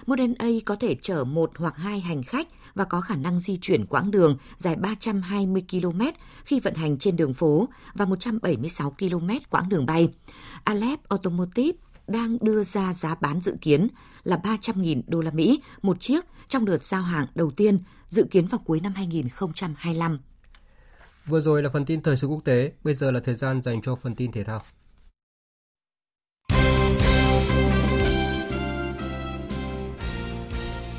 Model 0.07 0.33
A 0.39 0.47
có 0.65 0.77
thể 0.77 0.97
chở 1.03 1.25
một 1.25 1.51
hoặc 1.57 1.77
hai 1.77 2.01
hành 2.01 2.23
khách 2.23 2.49
và 2.75 2.85
có 2.85 3.01
khả 3.01 3.17
năng 3.17 3.41
di 3.41 3.57
chuyển 3.57 3.87
quãng 3.87 4.11
đường 4.11 4.37
dài 4.59 4.77
320 4.77 5.65
km 5.71 6.01
khi 6.45 6.61
vận 6.61 6.75
hành 6.75 6.99
trên 6.99 7.17
đường 7.17 7.35
phố 7.35 7.69
và 7.95 8.05
176 8.05 8.91
km 8.91 9.29
quãng 9.51 9.69
đường 9.69 9.87
bay. 9.87 10.09
Alep 10.65 11.09
Automotive 11.09 11.79
đang 12.07 12.37
đưa 12.41 12.63
ra 12.63 12.93
giá 12.93 13.15
bán 13.15 13.41
dự 13.41 13.57
kiến 13.61 13.89
là 14.25 14.41
300.000 14.45 15.03
đô 15.07 15.21
la 15.21 15.31
Mỹ 15.31 15.63
một 15.83 16.01
chiếc 16.01 16.25
trong 16.49 16.65
đợt 16.65 16.85
giao 16.85 17.03
hàng 17.03 17.27
đầu 17.35 17.51
tiên 17.51 17.79
dự 18.09 18.25
kiến 18.31 18.47
vào 18.47 18.61
cuối 18.65 18.81
năm 18.81 18.93
2025. 18.95 20.19
Vừa 21.27 21.41
rồi 21.41 21.63
là 21.63 21.71
phần 21.73 21.85
tin 21.85 22.03
thời 22.03 22.17
sự 22.17 22.27
quốc 22.27 22.45
tế, 22.45 22.73
bây 22.85 22.95
giờ 22.95 23.11
là 23.11 23.21
thời 23.25 23.35
gian 23.35 23.63
dành 23.63 23.83
cho 23.83 23.95
phần 23.95 24.15
tin 24.15 24.33
thể 24.33 24.45
thao. 24.45 24.63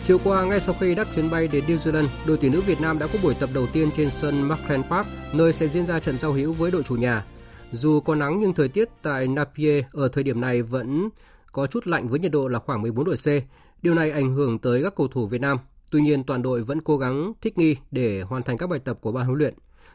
Chiều 0.08 0.18
qua, 0.24 0.46
ngay 0.46 0.60
sau 0.60 0.76
khi 0.80 0.96
đáp 0.96 1.04
chuyến 1.16 1.30
bay 1.30 1.48
đến 1.48 1.64
New 1.68 1.78
Zealand, 1.78 2.08
đội 2.28 2.38
tuyển 2.42 2.52
nữ 2.52 2.62
Việt 2.62 2.82
Nam 2.82 3.00
đã 3.00 3.08
có 3.14 3.20
buổi 3.24 3.34
tập 3.40 3.50
đầu 3.54 3.68
tiên 3.74 3.90
trên 3.98 4.10
sân 4.10 4.42
Markham 4.42 4.84
Park, 4.84 5.08
nơi 5.34 5.54
sẽ 5.54 5.68
diễn 5.68 5.86
ra 5.86 6.00
trận 6.00 6.18
giao 6.18 6.32
hữu 6.32 6.54
với 6.54 6.72
đội 6.72 6.84
chủ 6.84 6.96
nhà. 6.96 7.26
Dù 7.72 8.00
có 8.00 8.16
nắng 8.16 8.40
nhưng 8.40 8.54
thời 8.54 8.68
tiết 8.68 8.90
tại 9.02 9.28
Napier 9.28 9.84
ở 9.92 10.08
thời 10.08 10.24
điểm 10.24 10.42
này 10.42 10.62
vẫn 10.62 11.10
có 11.52 11.68
chút 11.68 11.88
lạnh 11.88 12.08
với 12.08 12.20
nhiệt 12.20 12.32
độ 12.32 12.48
là 12.48 12.60
khoảng 12.60 12.82
14 12.82 13.06
độ 13.06 13.14
C. 13.14 13.28
Điều 13.82 13.94
này 13.94 14.12
ảnh 14.12 14.34
hưởng 14.34 14.60
tới 14.60 14.84
các 14.84 14.94
cầu 14.96 15.08
thủ 15.08 15.28
Việt 15.28 15.42
Nam. 15.42 15.58
Tuy 15.92 16.02
nhiên, 16.02 16.24
toàn 16.24 16.42
đội 16.42 16.64
vẫn 16.64 16.82
cố 16.82 16.98
gắng 16.98 17.34
thích 17.42 17.58
nghi 17.58 17.76
để 17.92 18.22
hoàn 18.22 18.44
thành 18.44 18.58
các 18.58 18.70
bài 18.70 18.80
tập 18.80 18.98
của 19.02 19.12
ban 19.12 19.26
huấn 19.26 19.38
luyện. 19.38 19.54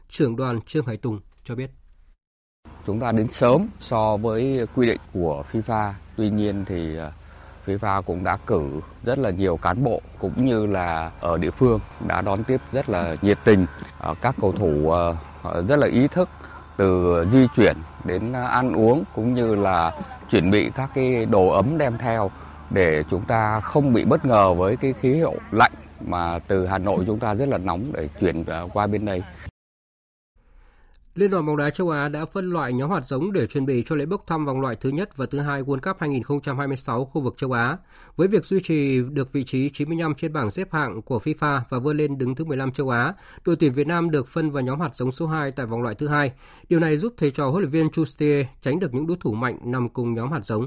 Trưởng 0.09 0.37
đoàn 0.37 0.61
Trương 0.67 0.87
Hải 0.87 0.97
Tùng 0.97 1.21
cho 1.45 1.55
biết. 1.55 1.71
Chúng 2.87 3.01
ta 3.01 3.13
đến 3.13 3.29
sớm 3.29 3.69
so 3.81 4.17
với 4.17 4.67
quy 4.75 4.87
định 4.87 5.01
của 5.13 5.45
FIFA. 5.53 5.93
Tuy 6.17 6.31
nhiên 6.31 6.65
thì 6.69 6.97
à, 6.97 7.13
FIFA 7.67 8.03
cũng 8.03 8.25
đã 8.25 8.37
cử 8.47 8.63
rất 9.05 9.19
là 9.19 9.31
nhiều 9.31 9.57
cán 9.57 9.85
bộ 9.85 10.01
cũng 10.19 10.45
như 10.45 10.67
là 10.67 11.11
ở 11.21 11.39
địa 11.39 11.51
phương 11.51 11.81
đã 12.09 12.23
đón 12.23 12.45
tiếp 12.45 12.61
rất 12.73 12.89
là 12.89 13.17
nhiệt 13.23 13.39
tình. 13.45 13.67
Ờ, 13.99 14.15
các 14.23 14.35
cầu 14.41 14.53
thủ 14.53 14.91
ờ, 14.91 15.17
ờ, 15.43 15.65
rất 15.69 15.79
là 15.79 15.87
ý 15.87 16.09
thức 16.09 16.29
từ 16.77 17.25
di 17.33 17.47
chuyển 17.57 17.77
đến 18.05 18.33
ăn 18.33 18.73
uống 18.73 19.05
cũng 19.15 19.35
như 19.35 19.55
là 19.55 19.93
chuẩn 20.31 20.51
bị 20.51 20.71
các 20.75 20.91
cái 20.95 21.27
đồ 21.27 21.49
ấm 21.49 21.79
đem 21.79 21.99
theo 21.99 22.31
để 22.71 23.03
chúng 23.11 23.25
ta 23.25 23.61
không 23.61 23.93
bị 23.93 24.05
bất 24.05 24.25
ngờ 24.25 24.55
với 24.55 24.77
cái 24.77 24.95
khí 25.01 25.21
hậu 25.21 25.37
lạnh 25.51 25.73
mà 26.01 26.39
từ 26.39 26.67
Hà 26.67 26.79
Nội 26.79 27.05
chúng 27.07 27.19
ta 27.19 27.35
rất 27.35 27.49
là 27.49 27.59
nóng 27.59 27.93
để 27.93 28.09
chuyển 28.21 28.45
qua 28.73 28.87
bên 28.87 29.05
đây. 29.05 29.23
Liên 31.15 31.31
đoàn 31.31 31.47
bóng 31.47 31.57
đá 31.57 31.71
châu 31.71 31.91
Á 31.91 32.09
đã 32.09 32.25
phân 32.25 32.51
loại 32.51 32.73
nhóm 32.73 32.91
hạt 32.91 33.01
giống 33.05 33.33
để 33.33 33.47
chuẩn 33.47 33.67
bị 33.67 33.83
cho 33.87 33.97
lễ 33.97 34.07
bốc 34.07 34.27
thăm 34.27 34.47
vòng 34.47 34.61
loại 34.61 34.77
thứ 34.77 34.91
nhất 34.91 35.17
và 35.17 35.27
thứ 35.27 35.39
hai 35.39 35.63
World 35.63 35.79
Cup 35.81 35.97
2026 36.01 37.05
khu 37.05 37.21
vực 37.21 37.35
châu 37.37 37.53
Á. 37.53 37.77
Với 38.17 38.29
việc 38.29 38.45
duy 38.45 38.61
trì 38.61 39.03
được 39.11 39.33
vị 39.33 39.45
trí 39.45 39.69
95 39.69 40.15
trên 40.15 40.33
bảng 40.33 40.51
xếp 40.51 40.73
hạng 40.73 41.03
của 41.03 41.21
FIFA 41.25 41.61
và 41.69 41.79
vươn 41.79 41.97
lên 41.97 42.19
đứng 42.19 42.35
thứ 42.35 42.45
15 42.45 42.73
châu 42.73 42.89
Á, 42.89 43.15
đội 43.45 43.57
tuyển 43.57 43.73
Việt 43.73 43.87
Nam 43.87 44.11
được 44.11 44.29
phân 44.29 44.51
vào 44.51 44.63
nhóm 44.63 44.81
hạt 44.81 44.95
giống 44.95 45.13
số 45.13 45.27
2 45.27 45.53
tại 45.53 45.67
vòng 45.67 45.83
loại 45.83 45.95
thứ 45.95 46.09
hai. 46.09 46.33
Điều 46.69 46.81
này 46.81 46.97
giúp 46.97 47.15
thầy 47.17 47.31
trò 47.31 47.49
huấn 47.49 47.63
luyện 47.63 47.71
viên 47.71 47.91
Chu 47.91 48.05
tránh 48.63 48.81
được 48.81 48.95
những 48.95 49.07
đối 49.07 49.17
thủ 49.21 49.33
mạnh 49.35 49.59
nằm 49.65 49.89
cùng 49.89 50.15
nhóm 50.15 50.33
hạt 50.33 50.47
giống. 50.47 50.67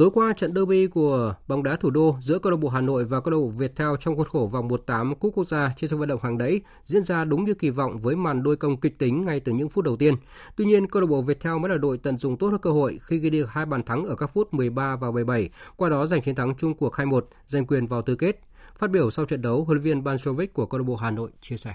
Tối 0.00 0.10
qua, 0.14 0.32
trận 0.32 0.54
derby 0.54 0.86
của 0.86 1.34
bóng 1.48 1.62
đá 1.62 1.76
thủ 1.76 1.90
đô 1.90 2.16
giữa 2.20 2.38
câu 2.38 2.50
lạc 2.50 2.56
bộ 2.56 2.68
Hà 2.68 2.80
Nội 2.80 3.04
và 3.04 3.20
câu 3.20 3.32
lạc 3.32 3.38
bộ 3.38 3.48
Viettel 3.48 3.88
trong 4.00 4.16
khuôn 4.16 4.26
khổ 4.26 4.48
vòng 4.52 4.68
1/8 4.68 5.14
Cúp 5.14 5.34
Quốc 5.34 5.44
gia 5.44 5.74
trên 5.76 5.90
sân 5.90 6.00
vận 6.00 6.08
động 6.08 6.20
Hàng 6.22 6.38
Đẫy 6.38 6.60
diễn 6.84 7.02
ra 7.02 7.24
đúng 7.24 7.44
như 7.44 7.54
kỳ 7.54 7.70
vọng 7.70 7.98
với 7.98 8.16
màn 8.16 8.42
đôi 8.42 8.56
công 8.56 8.80
kịch 8.80 8.98
tính 8.98 9.20
ngay 9.20 9.40
từ 9.40 9.52
những 9.52 9.68
phút 9.68 9.84
đầu 9.84 9.96
tiên. 9.96 10.14
Tuy 10.56 10.64
nhiên, 10.64 10.86
câu 10.86 11.02
lạc 11.02 11.06
bộ 11.06 11.22
Viettel 11.22 11.58
mới 11.58 11.70
là 11.70 11.76
đội 11.76 11.98
tận 11.98 12.18
dụng 12.18 12.36
tốt 12.36 12.48
hơn 12.48 12.60
cơ 12.60 12.70
hội 12.70 12.98
khi 13.02 13.18
ghi 13.18 13.30
được 13.30 13.50
hai 13.50 13.66
bàn 13.66 13.82
thắng 13.82 14.04
ở 14.04 14.16
các 14.16 14.30
phút 14.34 14.54
13 14.54 14.96
và 14.96 15.10
17, 15.10 15.50
qua 15.76 15.88
đó 15.88 16.06
giành 16.06 16.22
chiến 16.22 16.34
thắng 16.34 16.54
chung 16.54 16.74
cuộc 16.74 16.94
2-1, 16.94 17.28
giành 17.46 17.66
quyền 17.66 17.86
vào 17.86 18.02
tứ 18.02 18.14
kết. 18.14 18.40
Phát 18.78 18.90
biểu 18.90 19.10
sau 19.10 19.24
trận 19.24 19.42
đấu, 19.42 19.64
huấn 19.64 19.78
luyện 19.78 19.82
viên 19.82 20.04
Banjovic 20.04 20.46
của 20.52 20.66
câu 20.66 20.78
lạc 20.78 20.84
bộ 20.84 20.96
Hà 20.96 21.10
Nội 21.10 21.30
chia 21.40 21.56
sẻ. 21.56 21.74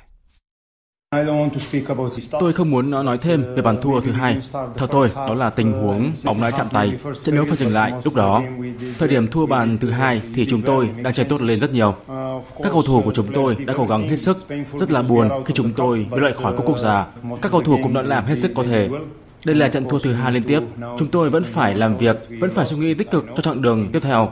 Tôi 2.39 2.53
không 2.53 2.71
muốn 2.71 2.91
nói 2.91 3.17
thêm 3.17 3.55
về 3.55 3.61
bàn 3.61 3.81
thua 3.81 4.01
thứ 4.01 4.11
hai. 4.11 4.37
Theo 4.53 4.87
tôi, 4.87 5.11
đó 5.15 5.33
là 5.33 5.49
tình 5.49 5.71
huống 5.71 6.11
bóng 6.25 6.41
đá 6.41 6.51
chạm 6.51 6.67
tay. 6.71 6.91
Trận 7.23 7.35
đấu 7.35 7.45
phải 7.47 7.57
dừng 7.57 7.73
lại 7.73 7.93
lúc 8.03 8.15
đó. 8.15 8.43
Thời 8.99 9.09
điểm 9.09 9.27
thua 9.27 9.45
bàn 9.45 9.77
thứ 9.81 9.91
hai 9.91 10.21
thì 10.35 10.45
chúng 10.45 10.61
tôi 10.61 10.89
đang 11.01 11.13
chơi 11.13 11.25
tốt 11.25 11.41
lên 11.41 11.59
rất 11.59 11.73
nhiều. 11.73 11.95
Các 12.63 12.69
cầu 12.71 12.81
thủ 12.81 13.01
của 13.01 13.13
chúng 13.13 13.33
tôi 13.33 13.55
đã 13.55 13.73
cố 13.77 13.85
gắng 13.85 14.09
hết 14.09 14.17
sức. 14.17 14.37
Rất 14.73 14.91
là 14.91 15.01
buồn 15.01 15.29
khi 15.45 15.53
chúng 15.53 15.73
tôi 15.73 16.07
bị 16.11 16.19
loại 16.19 16.33
khỏi 16.33 16.53
cúp 16.57 16.65
quốc 16.65 16.79
gia. 16.79 17.05
Các 17.41 17.51
cầu 17.51 17.61
thủ 17.61 17.79
cũng 17.83 17.93
đã 17.93 18.01
làm 18.01 18.25
hết 18.25 18.35
sức 18.35 18.51
có 18.55 18.63
thể. 18.63 18.89
Đây 19.45 19.55
là 19.55 19.67
trận 19.67 19.89
thua 19.89 19.99
thứ 19.99 20.13
hai 20.13 20.31
liên 20.31 20.43
tiếp. 20.43 20.59
Chúng 20.99 21.07
tôi 21.11 21.29
vẫn 21.29 21.43
phải 21.43 21.75
làm 21.75 21.97
việc, 21.97 22.27
vẫn 22.39 22.51
phải 22.51 22.65
suy 22.65 22.77
nghĩ 22.77 22.93
tích 22.93 23.11
cực 23.11 23.25
cho 23.35 23.41
chặng 23.41 23.61
đường 23.61 23.89
tiếp 23.93 23.99
theo. 24.01 24.31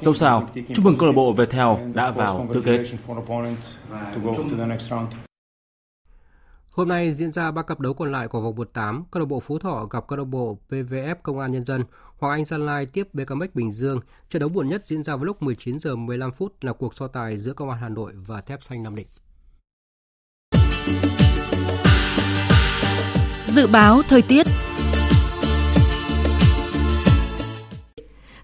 Dẫu 0.00 0.14
sao, 0.14 0.48
chúc 0.54 0.84
mừng 0.84 0.96
câu 0.96 1.06
lạc 1.06 1.14
bộ 1.16 1.32
Viettel 1.32 1.68
đã 1.94 2.10
vào 2.10 2.48
tứ 2.54 2.60
kết. 2.60 2.82
Hôm 6.76 6.88
nay 6.88 7.12
diễn 7.12 7.32
ra 7.32 7.50
ba 7.50 7.62
cặp 7.62 7.80
đấu 7.80 7.94
còn 7.94 8.12
lại 8.12 8.28
của 8.28 8.40
vòng 8.40 8.54
1/8, 8.54 9.04
câu 9.10 9.20
lạc 9.20 9.26
bộ 9.26 9.40
Phú 9.40 9.58
Thọ 9.58 9.86
gặp 9.90 10.04
câu 10.08 10.18
lạc 10.18 10.24
bộ 10.24 10.58
PVF 10.68 11.14
Công 11.22 11.38
an 11.38 11.52
Nhân 11.52 11.64
dân, 11.64 11.84
Hoàng 12.18 12.32
Anh 12.32 12.44
Gia 12.44 12.58
Lai 12.58 12.86
tiếp 12.86 13.08
BKMX 13.12 13.48
Bình 13.54 13.72
Dương. 13.72 14.00
Trận 14.28 14.40
đấu 14.40 14.48
muộn 14.48 14.68
nhất 14.68 14.86
diễn 14.86 15.02
ra 15.02 15.16
vào 15.16 15.24
lúc 15.24 15.42
19 15.42 15.78
giờ 15.78 15.96
15 15.96 16.32
phút 16.32 16.64
là 16.64 16.72
cuộc 16.72 16.94
so 16.94 17.06
tài 17.06 17.38
giữa 17.38 17.52
Công 17.52 17.70
an 17.70 17.78
Hà 17.80 17.88
Nội 17.88 18.12
và 18.26 18.40
Thép 18.40 18.62
Xanh 18.62 18.82
Nam 18.82 18.94
Định. 18.94 19.06
Dự 23.46 23.66
báo 23.66 24.02
thời 24.08 24.22
tiết 24.22 24.46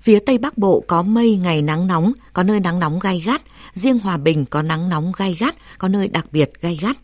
Phía 0.01 0.19
Tây 0.19 0.38
Bắc 0.38 0.59
Bộ 0.59 0.85
có 0.87 1.03
mây 1.03 1.37
ngày 1.37 1.62
nắng 1.62 1.87
nóng, 1.87 2.12
có 2.33 2.43
nơi 2.43 2.61
nắng 2.61 2.79
nóng 2.79 2.99
gai 2.99 3.23
gắt, 3.27 3.43
riêng 3.75 3.99
Hòa 3.99 4.16
Bình 4.16 4.45
có 4.51 4.62
nắng 4.62 4.88
nóng 4.88 5.12
gai 5.16 5.37
gắt, 5.40 5.55
có 5.79 5.88
nơi 5.88 6.09
đặc 6.09 6.27
biệt 6.33 6.51
gai 6.61 6.79
gắt. 6.83 6.97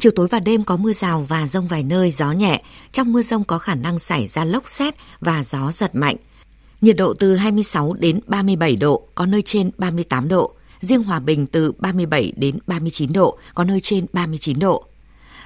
Chiều 0.00 0.12
tối 0.16 0.28
và 0.30 0.40
đêm 0.40 0.64
có 0.64 0.76
mưa 0.76 0.92
rào 0.92 1.20
và 1.28 1.46
rông 1.46 1.66
vài 1.66 1.82
nơi, 1.82 2.10
gió 2.10 2.32
nhẹ. 2.32 2.62
Trong 2.92 3.12
mưa 3.12 3.22
rông 3.22 3.44
có 3.44 3.58
khả 3.58 3.74
năng 3.74 3.98
xảy 3.98 4.26
ra 4.26 4.44
lốc 4.44 4.68
xét 4.68 4.94
và 5.20 5.42
gió 5.42 5.72
giật 5.72 5.94
mạnh. 5.94 6.16
Nhiệt 6.80 6.96
độ 6.96 7.14
từ 7.14 7.36
26 7.36 7.92
đến 7.92 8.20
37 8.26 8.76
độ, 8.76 9.02
có 9.14 9.26
nơi 9.26 9.42
trên 9.42 9.70
38 9.78 10.28
độ. 10.28 10.52
Riêng 10.80 11.02
Hòa 11.02 11.20
Bình 11.20 11.46
từ 11.46 11.72
37 11.78 12.32
đến 12.36 12.58
39 12.66 13.12
độ, 13.12 13.38
có 13.54 13.64
nơi 13.64 13.80
trên 13.80 14.06
39 14.12 14.58
độ. 14.58 14.84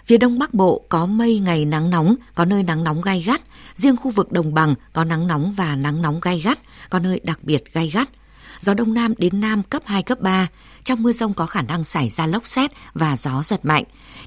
Phía 0.04 0.16
Đông 0.16 0.38
Bắc 0.38 0.54
Bộ 0.54 0.82
có 0.88 1.06
mây 1.06 1.38
ngày 1.38 1.64
nắng 1.64 1.90
nóng, 1.90 2.14
có 2.34 2.44
nơi 2.44 2.62
nắng 2.62 2.84
nóng 2.84 3.02
gai 3.02 3.20
gắt. 3.20 3.40
Riêng 3.76 3.96
khu 3.96 4.10
vực 4.10 4.32
Đồng 4.32 4.54
Bằng 4.54 4.74
có 4.92 5.04
nắng 5.04 5.26
nóng 5.26 5.52
và 5.52 5.76
nắng 5.76 6.02
nóng 6.02 6.20
gai 6.20 6.40
gắt, 6.40 6.58
có 6.90 6.98
nơi 6.98 7.20
đặc 7.24 7.38
biệt 7.42 7.72
gai 7.72 7.88
gắt. 7.88 8.08
gió 8.60 8.74
đông 8.74 8.94
nam 8.94 9.14
đến 9.18 9.40
nam 9.40 9.62
cấp 9.62 9.82
2, 9.86 10.02
cấp 10.02 10.20
3. 10.20 10.48
Trong 10.84 11.02
mưa 11.02 11.12
rông 11.12 11.34
có 11.34 11.46
khả 11.46 11.62
năng 11.62 11.84
xảy 11.84 12.10
ra 12.10 12.26
lốc 12.26 12.48
xét 12.48 12.70
và 12.94 13.16
gió 13.16 13.42
giật 13.42 13.64
mạnh. 13.64 13.84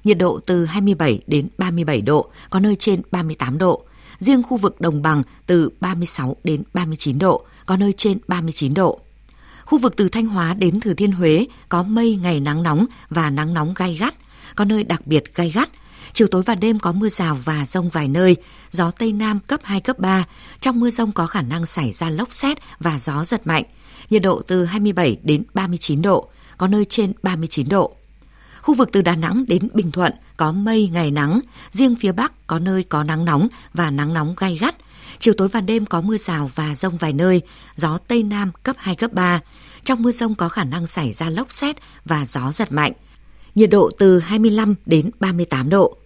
Nhiệt 0.08 0.17
độ 0.17 0.39
từ 0.46 0.65
27 0.65 1.20
đến 1.28 1.48
37 1.58 2.02
độ, 2.02 2.30
có 2.50 2.60
nơi 2.60 2.76
trên 2.76 3.02
38 3.12 3.58
độ. 3.58 3.84
Riêng 4.20 4.43
khu 4.43 4.58
vực 4.58 4.82
đồng 4.82 5.02
bằng 5.02 5.22
từ 5.46 5.70
36 5.80 6.36
đến 6.43 6.63
39 6.74 7.20
độ, 7.20 7.46
có 7.65 7.78
nơi 7.78 7.93
trên 7.93 8.17
39 8.28 8.74
độ. 8.74 9.00
Khu 9.65 9.78
vực 9.78 9.96
từ 9.98 10.10
Thanh 10.10 10.26
Hóa 10.26 10.54
đến 10.54 10.80
Thừa 10.80 10.93
Thiên 10.93 11.12
Huế 11.12 11.48
có 11.70 11.84
mây 11.84 12.15
ngày 12.15 12.39
nắng 12.39 12.63
nóng 12.63 12.86
và 13.10 13.30
nắng 13.30 13.54
nóng 13.54 13.74
gai 13.76 13.96
gắt, 13.96 14.15
có 14.56 14.65
nơi 14.65 14.84
đặc 14.84 15.08
biệt 15.08 15.36
gai 15.36 15.50
gắt. 15.50 15.70
Chiều 16.13 16.28
tối 16.28 16.43
và 16.46 16.56
đêm 16.56 16.80
có 16.80 16.91
mưa 16.91 17.10
rào 17.10 17.38
và 17.43 17.65
rông 17.65 17.89
vài 17.89 18.08
nơi, 18.08 18.36
gió 18.72 18.91
Tây 18.91 19.12
Nam 19.12 19.39
cấp 19.39 19.60
2, 19.63 19.82
cấp 19.82 20.00
3. 20.00 20.26
Trong 20.62 20.80
mưa 20.80 20.89
rông 20.89 21.12
có 21.12 21.26
khả 21.26 21.41
năng 21.41 21.65
xảy 21.65 21.91
ra 21.91 22.10
lốc 22.10 22.34
xét 22.34 22.58
và 22.80 23.00
gió 23.00 23.24
giật 23.24 23.48
mạnh. 23.48 23.63
Nhiệt 24.10 24.22
độ 24.22 24.41
từ 24.48 24.65
27 24.65 25.17
đến 25.24 25.43
39 25.54 26.02
độ, 26.02 26.30
có 26.58 26.67
nơi 26.67 26.86
trên 26.86 27.13
39 27.24 27.70
độ. 27.70 27.96
Khu 28.62 28.74
vực 28.74 28.89
từ 28.91 29.02
Đà 29.02 29.15
Nẵng 29.15 29.46
đến 29.48 29.67
Bình 29.74 29.91
Thuận 29.91 30.13
có 30.38 30.52
mây 30.52 30.89
ngày 30.93 31.12
nắng, 31.12 31.39
riêng 31.72 31.96
phía 31.96 32.12
Bắc 32.12 32.48
có 32.48 32.60
nơi 32.60 32.84
có 32.84 33.04
nắng 33.04 33.26
nóng 33.26 33.48
và 33.74 33.91
nắng 33.91 34.13
nóng 34.13 34.34
gai 34.38 34.58
gắt. 34.62 34.76
Chiều 35.20 35.34
tối 35.38 35.48
và 35.48 35.62
đêm 35.62 35.86
có 35.86 36.02
mưa 36.02 36.17
rào 36.17 36.50
và 36.56 36.76
rông 36.76 36.98
vài 36.98 37.13
nơi, 37.13 37.41
gió 37.76 37.98
Tây 37.98 38.24
Nam 38.24 38.52
cấp 38.63 38.76
2, 38.80 38.96
cấp 38.96 39.13
3. 39.13 39.39
Trong 39.84 40.02
mưa 40.02 40.12
rông 40.12 40.36
có 40.36 40.50
khả 40.50 40.63
năng 40.63 40.88
xảy 40.88 41.13
ra 41.13 41.30
lốc 41.30 41.54
xét 41.54 41.76
và 42.06 42.26
gió 42.26 42.52
giật 42.52 42.72
mạnh. 42.72 42.91
Nhiệt 43.56 43.70
độ 43.70 43.89
từ 43.98 44.20
25 44.20 44.76
đến 44.86 45.12
38 45.20 45.70
độ. 45.70 45.96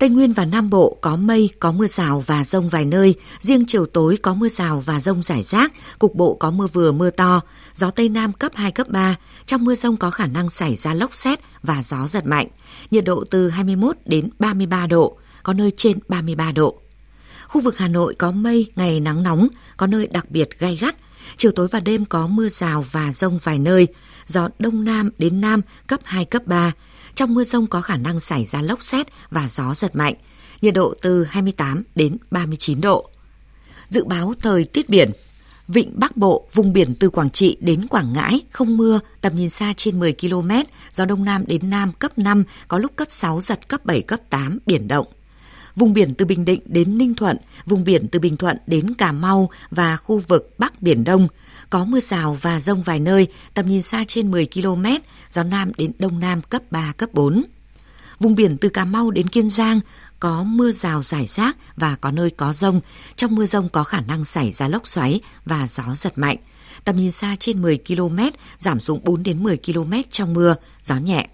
Tây 0.00 0.08
Nguyên 0.08 0.32
và 0.32 0.44
Nam 0.44 0.70
Bộ 0.70 0.96
có 1.00 1.16
mây, 1.16 1.50
có 1.60 1.72
mưa 1.72 1.86
rào 1.86 2.20
và 2.20 2.44
rông 2.44 2.68
vài 2.68 2.84
nơi, 2.84 3.14
riêng 3.40 3.64
chiều 3.68 3.86
tối 3.86 4.18
có 4.22 4.34
mưa 4.34 4.48
rào 4.48 4.80
và 4.80 5.00
rông 5.00 5.22
rải 5.22 5.42
rác, 5.42 5.72
cục 5.98 6.14
bộ 6.14 6.34
có 6.34 6.50
mưa 6.50 6.66
vừa 6.66 6.92
mưa 6.92 7.10
to, 7.10 7.40
gió 7.74 7.90
Tây 7.90 8.08
Nam 8.08 8.32
cấp 8.32 8.52
2, 8.54 8.70
cấp 8.70 8.88
3, 8.88 9.16
trong 9.46 9.64
mưa 9.64 9.74
rông 9.74 9.96
có 9.96 10.10
khả 10.10 10.26
năng 10.26 10.50
xảy 10.50 10.76
ra 10.76 10.94
lốc 10.94 11.14
xét 11.14 11.38
và 11.62 11.82
gió 11.82 12.06
giật 12.06 12.26
mạnh, 12.26 12.46
nhiệt 12.90 13.04
độ 13.04 13.24
từ 13.30 13.48
21 13.48 13.96
đến 14.04 14.28
33 14.38 14.86
độ, 14.86 15.18
có 15.42 15.52
nơi 15.52 15.70
trên 15.76 15.98
33 16.08 16.52
độ. 16.52 16.80
Khu 17.48 17.60
vực 17.60 17.78
Hà 17.78 17.88
Nội 17.88 18.14
có 18.14 18.30
mây, 18.30 18.72
ngày 18.76 19.00
nắng 19.00 19.22
nóng, 19.22 19.48
có 19.76 19.86
nơi 19.86 20.06
đặc 20.06 20.30
biệt 20.30 20.58
gai 20.58 20.76
gắt, 20.76 20.96
chiều 21.36 21.52
tối 21.52 21.68
và 21.70 21.80
đêm 21.80 22.04
có 22.04 22.26
mưa 22.26 22.48
rào 22.48 22.84
và 22.90 23.12
rông 23.12 23.38
vài 23.38 23.58
nơi, 23.58 23.86
gió 24.26 24.48
Đông 24.58 24.84
Nam 24.84 25.10
đến 25.18 25.40
Nam 25.40 25.60
cấp 25.86 26.00
2, 26.04 26.24
cấp 26.24 26.46
3, 26.46 26.72
trong 27.20 27.34
mưa 27.34 27.44
rông 27.44 27.66
có 27.66 27.80
khả 27.80 27.96
năng 27.96 28.20
xảy 28.20 28.44
ra 28.44 28.62
lốc 28.62 28.82
xét 28.82 29.06
và 29.30 29.48
gió 29.48 29.74
giật 29.74 29.96
mạnh, 29.96 30.14
nhiệt 30.62 30.74
độ 30.74 30.94
từ 31.02 31.24
28 31.24 31.82
đến 31.94 32.16
39 32.30 32.80
độ. 32.80 33.10
Dự 33.88 34.04
báo 34.04 34.34
thời 34.42 34.64
tiết 34.64 34.88
biển 34.88 35.10
Vịnh 35.68 35.92
Bắc 35.94 36.16
Bộ, 36.16 36.48
vùng 36.54 36.72
biển 36.72 36.94
từ 37.00 37.10
Quảng 37.10 37.30
Trị 37.30 37.56
đến 37.60 37.86
Quảng 37.86 38.12
Ngãi, 38.12 38.40
không 38.50 38.76
mưa, 38.76 39.00
tầm 39.20 39.36
nhìn 39.36 39.50
xa 39.50 39.74
trên 39.76 39.98
10 39.98 40.12
km, 40.12 40.50
gió 40.92 41.04
Đông 41.04 41.24
Nam 41.24 41.44
đến 41.46 41.70
Nam 41.70 41.92
cấp 41.92 42.18
5, 42.18 42.44
có 42.68 42.78
lúc 42.78 42.92
cấp 42.96 43.08
6, 43.10 43.40
giật 43.40 43.68
cấp 43.68 43.84
7, 43.84 44.02
cấp 44.02 44.20
8, 44.30 44.58
biển 44.66 44.88
động. 44.88 45.06
Vùng 45.76 45.94
biển 45.94 46.14
từ 46.14 46.24
Bình 46.24 46.44
Định 46.44 46.60
đến 46.64 46.98
Ninh 46.98 47.14
Thuận, 47.14 47.36
vùng 47.66 47.84
biển 47.84 48.08
từ 48.08 48.18
Bình 48.18 48.36
Thuận 48.36 48.56
đến 48.66 48.94
Cà 48.94 49.12
Mau 49.12 49.50
và 49.70 49.96
khu 49.96 50.18
vực 50.18 50.54
Bắc 50.58 50.82
Biển 50.82 51.04
Đông, 51.04 51.28
có 51.70 51.84
mưa 51.84 52.00
rào 52.00 52.36
và 52.40 52.60
rông 52.60 52.82
vài 52.82 53.00
nơi, 53.00 53.28
tầm 53.54 53.68
nhìn 53.68 53.82
xa 53.82 54.04
trên 54.08 54.30
10 54.30 54.48
km, 54.54 54.86
gió 55.30 55.42
Nam 55.42 55.72
đến 55.76 55.92
Đông 55.98 56.20
Nam 56.20 56.42
cấp 56.42 56.62
3, 56.70 56.92
cấp 56.92 57.10
4. 57.12 57.42
Vùng 58.20 58.34
biển 58.34 58.56
từ 58.58 58.68
Cà 58.68 58.84
Mau 58.84 59.10
đến 59.10 59.28
Kiên 59.28 59.50
Giang 59.50 59.80
có 60.20 60.42
mưa 60.42 60.72
rào 60.72 61.02
rải 61.02 61.26
rác 61.26 61.56
và 61.76 61.96
có 61.96 62.10
nơi 62.10 62.30
có 62.30 62.52
rông. 62.52 62.80
Trong 63.16 63.34
mưa 63.34 63.46
rông 63.46 63.68
có 63.68 63.84
khả 63.84 64.00
năng 64.00 64.24
xảy 64.24 64.52
ra 64.52 64.68
lốc 64.68 64.86
xoáy 64.86 65.20
và 65.44 65.66
gió 65.66 65.84
giật 65.94 66.18
mạnh. 66.18 66.36
Tầm 66.84 66.96
nhìn 66.96 67.10
xa 67.10 67.36
trên 67.40 67.62
10 67.62 67.78
km, 67.88 68.18
giảm 68.58 68.80
xuống 68.80 69.00
4 69.04 69.22
đến 69.22 69.42
10 69.42 69.56
km 69.56 69.92
trong 70.10 70.34
mưa, 70.34 70.56
gió 70.82 70.96
nhẹ. 70.96 71.28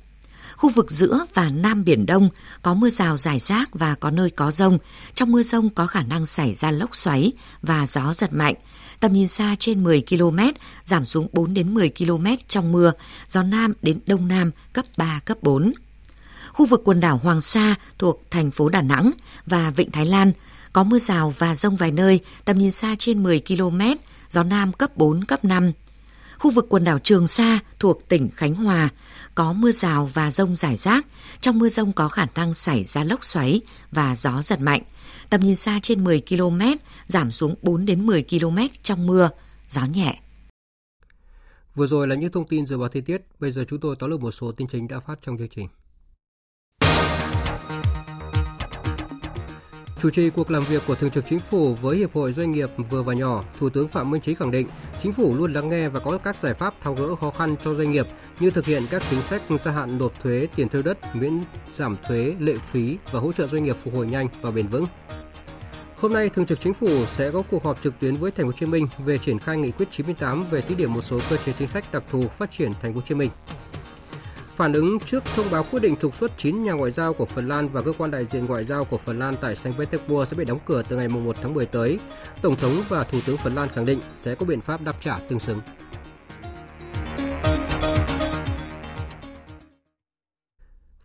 Khu 0.56 0.68
vực 0.68 0.90
giữa 0.90 1.26
và 1.34 1.50
Nam 1.50 1.84
Biển 1.84 2.06
Đông 2.06 2.28
có 2.62 2.74
mưa 2.74 2.90
rào 2.90 3.16
rải 3.16 3.38
rác 3.38 3.74
và 3.74 3.94
có 3.94 4.10
nơi 4.10 4.30
có 4.30 4.50
rông. 4.50 4.78
Trong 5.14 5.32
mưa 5.32 5.42
rông 5.42 5.70
có 5.70 5.86
khả 5.86 6.02
năng 6.02 6.26
xảy 6.26 6.54
ra 6.54 6.70
lốc 6.70 6.96
xoáy 6.96 7.32
và 7.62 7.86
gió 7.86 8.14
giật 8.14 8.32
mạnh. 8.32 8.54
Tầm 9.00 9.12
nhìn 9.12 9.28
xa 9.28 9.56
trên 9.58 9.84
10 9.84 10.02
km, 10.08 10.38
giảm 10.84 11.06
xuống 11.06 11.28
4 11.32 11.54
đến 11.54 11.74
10 11.74 11.90
km 11.98 12.26
trong 12.48 12.72
mưa, 12.72 12.92
gió 13.28 13.42
Nam 13.42 13.72
đến 13.82 13.98
Đông 14.06 14.28
Nam 14.28 14.50
cấp 14.72 14.84
3, 14.96 15.20
cấp 15.24 15.38
4. 15.42 15.72
Khu 16.52 16.66
vực 16.66 16.82
quần 16.84 17.00
đảo 17.00 17.20
Hoàng 17.22 17.40
Sa 17.40 17.74
thuộc 17.98 18.22
thành 18.30 18.50
phố 18.50 18.68
Đà 18.68 18.82
Nẵng 18.82 19.10
và 19.46 19.70
Vịnh 19.70 19.90
Thái 19.90 20.06
Lan 20.06 20.32
có 20.72 20.84
mưa 20.84 20.98
rào 20.98 21.34
và 21.38 21.54
rông 21.54 21.76
vài 21.76 21.92
nơi, 21.92 22.20
tầm 22.44 22.58
nhìn 22.58 22.70
xa 22.70 22.94
trên 22.98 23.22
10 23.22 23.40
km, 23.48 23.80
gió 24.30 24.42
Nam 24.42 24.72
cấp 24.72 24.96
4, 24.96 25.24
cấp 25.24 25.44
5. 25.44 25.72
Khu 26.38 26.50
vực 26.50 26.66
quần 26.68 26.84
đảo 26.84 26.98
Trường 26.98 27.26
Sa 27.26 27.58
thuộc 27.78 28.08
tỉnh 28.08 28.28
Khánh 28.36 28.54
Hòa 28.54 28.88
có 29.34 29.52
mưa 29.52 29.72
rào 29.72 30.10
và 30.14 30.30
rông 30.30 30.56
rải 30.56 30.76
rác. 30.76 31.06
Trong 31.40 31.58
mưa 31.58 31.68
rông 31.68 31.92
có 31.92 32.08
khả 32.08 32.26
năng 32.34 32.54
xảy 32.54 32.84
ra 32.84 33.04
lốc 33.04 33.24
xoáy 33.24 33.60
và 33.92 34.16
gió 34.16 34.42
giật 34.42 34.60
mạnh. 34.60 34.82
Tầm 35.30 35.40
nhìn 35.40 35.56
xa 35.56 35.80
trên 35.82 36.04
10 36.04 36.22
km, 36.28 36.60
giảm 37.06 37.32
xuống 37.32 37.54
4 37.62 37.84
đến 37.84 38.06
10 38.06 38.24
km 38.30 38.58
trong 38.82 39.06
mưa, 39.06 39.30
gió 39.68 39.84
nhẹ. 39.84 40.20
Vừa 41.74 41.86
rồi 41.86 42.08
là 42.08 42.14
những 42.14 42.32
thông 42.32 42.46
tin 42.46 42.66
dự 42.66 42.78
báo 42.78 42.88
thời 42.88 43.02
tiết, 43.02 43.22
bây 43.40 43.50
giờ 43.50 43.64
chúng 43.68 43.80
tôi 43.80 43.96
tóm 43.98 44.10
lược 44.10 44.20
một 44.20 44.30
số 44.30 44.52
tin 44.52 44.68
chính 44.68 44.88
đã 44.88 45.00
phát 45.00 45.18
trong 45.22 45.38
chương 45.38 45.48
trình. 45.48 45.68
Chủ 49.98 50.10
trì 50.10 50.30
cuộc 50.30 50.50
làm 50.50 50.62
việc 50.62 50.82
của 50.86 50.94
Thường 50.94 51.10
trực 51.10 51.26
Chính 51.26 51.38
phủ 51.38 51.74
với 51.74 51.96
Hiệp 51.96 52.14
hội 52.14 52.32
Doanh 52.32 52.50
nghiệp 52.50 52.70
vừa 52.90 53.02
và 53.02 53.14
nhỏ, 53.14 53.42
Thủ 53.58 53.68
tướng 53.68 53.88
Phạm 53.88 54.10
Minh 54.10 54.20
Chính 54.20 54.34
khẳng 54.36 54.50
định 54.50 54.68
Chính 55.02 55.12
phủ 55.12 55.34
luôn 55.36 55.52
lắng 55.52 55.68
nghe 55.68 55.88
và 55.88 56.00
có 56.00 56.18
các 56.18 56.36
giải 56.36 56.54
pháp 56.54 56.74
tháo 56.80 56.94
gỡ 56.94 57.14
khó 57.14 57.30
khăn 57.30 57.56
cho 57.64 57.74
doanh 57.74 57.90
nghiệp 57.90 58.06
như 58.40 58.50
thực 58.50 58.66
hiện 58.66 58.82
các 58.90 59.02
chính 59.10 59.22
sách 59.22 59.42
gia 59.60 59.70
hạn 59.70 59.98
nộp 59.98 60.20
thuế 60.20 60.48
tiền 60.56 60.68
thuê 60.68 60.82
đất, 60.82 60.98
miễn 61.14 61.40
giảm 61.72 61.96
thuế, 62.08 62.34
lệ 62.40 62.54
phí 62.56 62.98
và 63.12 63.20
hỗ 63.20 63.32
trợ 63.32 63.46
doanh 63.46 63.62
nghiệp 63.64 63.76
phục 63.84 63.94
hồi 63.94 64.06
nhanh 64.06 64.28
và 64.40 64.50
bền 64.50 64.66
vững. 64.66 64.86
Hôm 65.96 66.12
nay, 66.12 66.28
Thường 66.28 66.46
trực 66.46 66.60
Chính 66.60 66.74
phủ 66.74 67.06
sẽ 67.06 67.30
có 67.30 67.42
cuộc 67.50 67.64
họp 67.64 67.82
trực 67.82 67.98
tuyến 68.00 68.14
với 68.14 68.30
Thành 68.30 68.46
phố 68.46 68.48
Hồ 68.48 68.52
Chí 68.52 68.66
Minh 68.66 68.88
về 68.98 69.18
triển 69.18 69.38
khai 69.38 69.56
nghị 69.56 69.70
quyết 69.70 69.90
98 69.90 70.44
về 70.50 70.60
thí 70.60 70.74
điểm 70.74 70.92
một 70.92 71.00
số 71.00 71.18
cơ 71.30 71.36
chế 71.36 71.52
chính 71.58 71.68
sách 71.68 71.92
đặc 71.92 72.02
thù 72.10 72.22
phát 72.28 72.50
triển 72.50 72.70
Thành 72.82 72.92
phố 72.92 73.00
Hồ 73.00 73.06
Chí 73.06 73.14
Minh. 73.14 73.30
Phản 74.56 74.72
ứng 74.72 74.98
trước 74.98 75.24
thông 75.24 75.50
báo 75.50 75.64
quyết 75.70 75.80
định 75.82 75.96
trục 75.96 76.16
xuất 76.16 76.38
9 76.38 76.64
nhà 76.64 76.72
ngoại 76.72 76.90
giao 76.90 77.12
của 77.12 77.24
Phần 77.24 77.48
Lan 77.48 77.68
và 77.68 77.80
cơ 77.82 77.92
quan 77.98 78.10
đại 78.10 78.24
diện 78.24 78.46
ngoại 78.46 78.64
giao 78.64 78.84
của 78.84 78.98
Phần 78.98 79.18
Lan 79.18 79.34
tại 79.40 79.56
Saint 79.56 79.78
Petersburg 79.78 80.24
sẽ 80.26 80.36
bị 80.36 80.44
đóng 80.44 80.58
cửa 80.66 80.82
từ 80.88 80.96
ngày 80.96 81.08
1 81.08 81.36
tháng 81.42 81.54
10 81.54 81.66
tới, 81.66 81.98
Tổng 82.42 82.56
thống 82.56 82.82
và 82.88 83.04
Thủ 83.04 83.18
tướng 83.26 83.36
Phần 83.36 83.54
Lan 83.54 83.68
khẳng 83.68 83.86
định 83.86 84.00
sẽ 84.14 84.34
có 84.34 84.46
biện 84.46 84.60
pháp 84.60 84.82
đáp 84.82 85.00
trả 85.00 85.18
tương 85.18 85.38
xứng. 85.38 85.58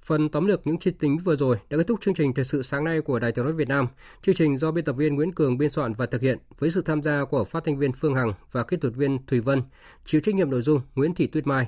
Phần 0.04 0.30
tóm 0.30 0.46
lược 0.46 0.68
những 0.68 0.80
chi 0.80 0.92
tính 0.92 1.18
vừa 1.18 1.36
rồi 1.36 1.58
đã 1.70 1.78
kết 1.78 1.88
thúc 1.88 2.02
chương 2.02 2.14
trình 2.14 2.34
thời 2.34 2.46
sự 2.46 2.62
sáng 2.62 2.84
nay 2.84 3.02
của 3.02 3.20
Đài 3.20 3.32
Tiếng 3.32 3.46
nói 3.46 3.54
Việt 3.54 3.68
Nam. 3.68 3.88
Chương 4.22 4.36
trình 4.36 4.58
do 4.58 4.72
biên 4.72 4.86
tập 4.86 4.94
viên 4.94 5.16
Nguyễn 5.16 5.32
Cường 5.32 5.58
biên 5.58 5.70
soạn 5.70 5.94
và 5.94 6.06
thực 6.06 6.22
hiện 6.22 6.38
với 6.60 6.70
sự 6.70 6.82
tham 6.82 7.02
gia 7.02 7.26
của 7.26 7.44
phát 7.44 7.64
thanh 7.66 7.78
viên 7.78 7.92
Phương 7.92 8.16
Hằng 8.16 8.34
và 8.52 8.64
kỹ 8.64 8.78
thuật 8.78 8.96
viên 8.96 9.26
Thùy 9.26 9.40
Vân, 9.40 9.62
chịu 10.06 10.22
trách 10.22 10.36
nhiệm 10.36 10.50
nội 10.50 10.62
dung 10.62 10.82
Nguyễn 10.96 11.16
Thị 11.16 11.28
Tuyết 11.28 11.48
Mai. 11.48 11.68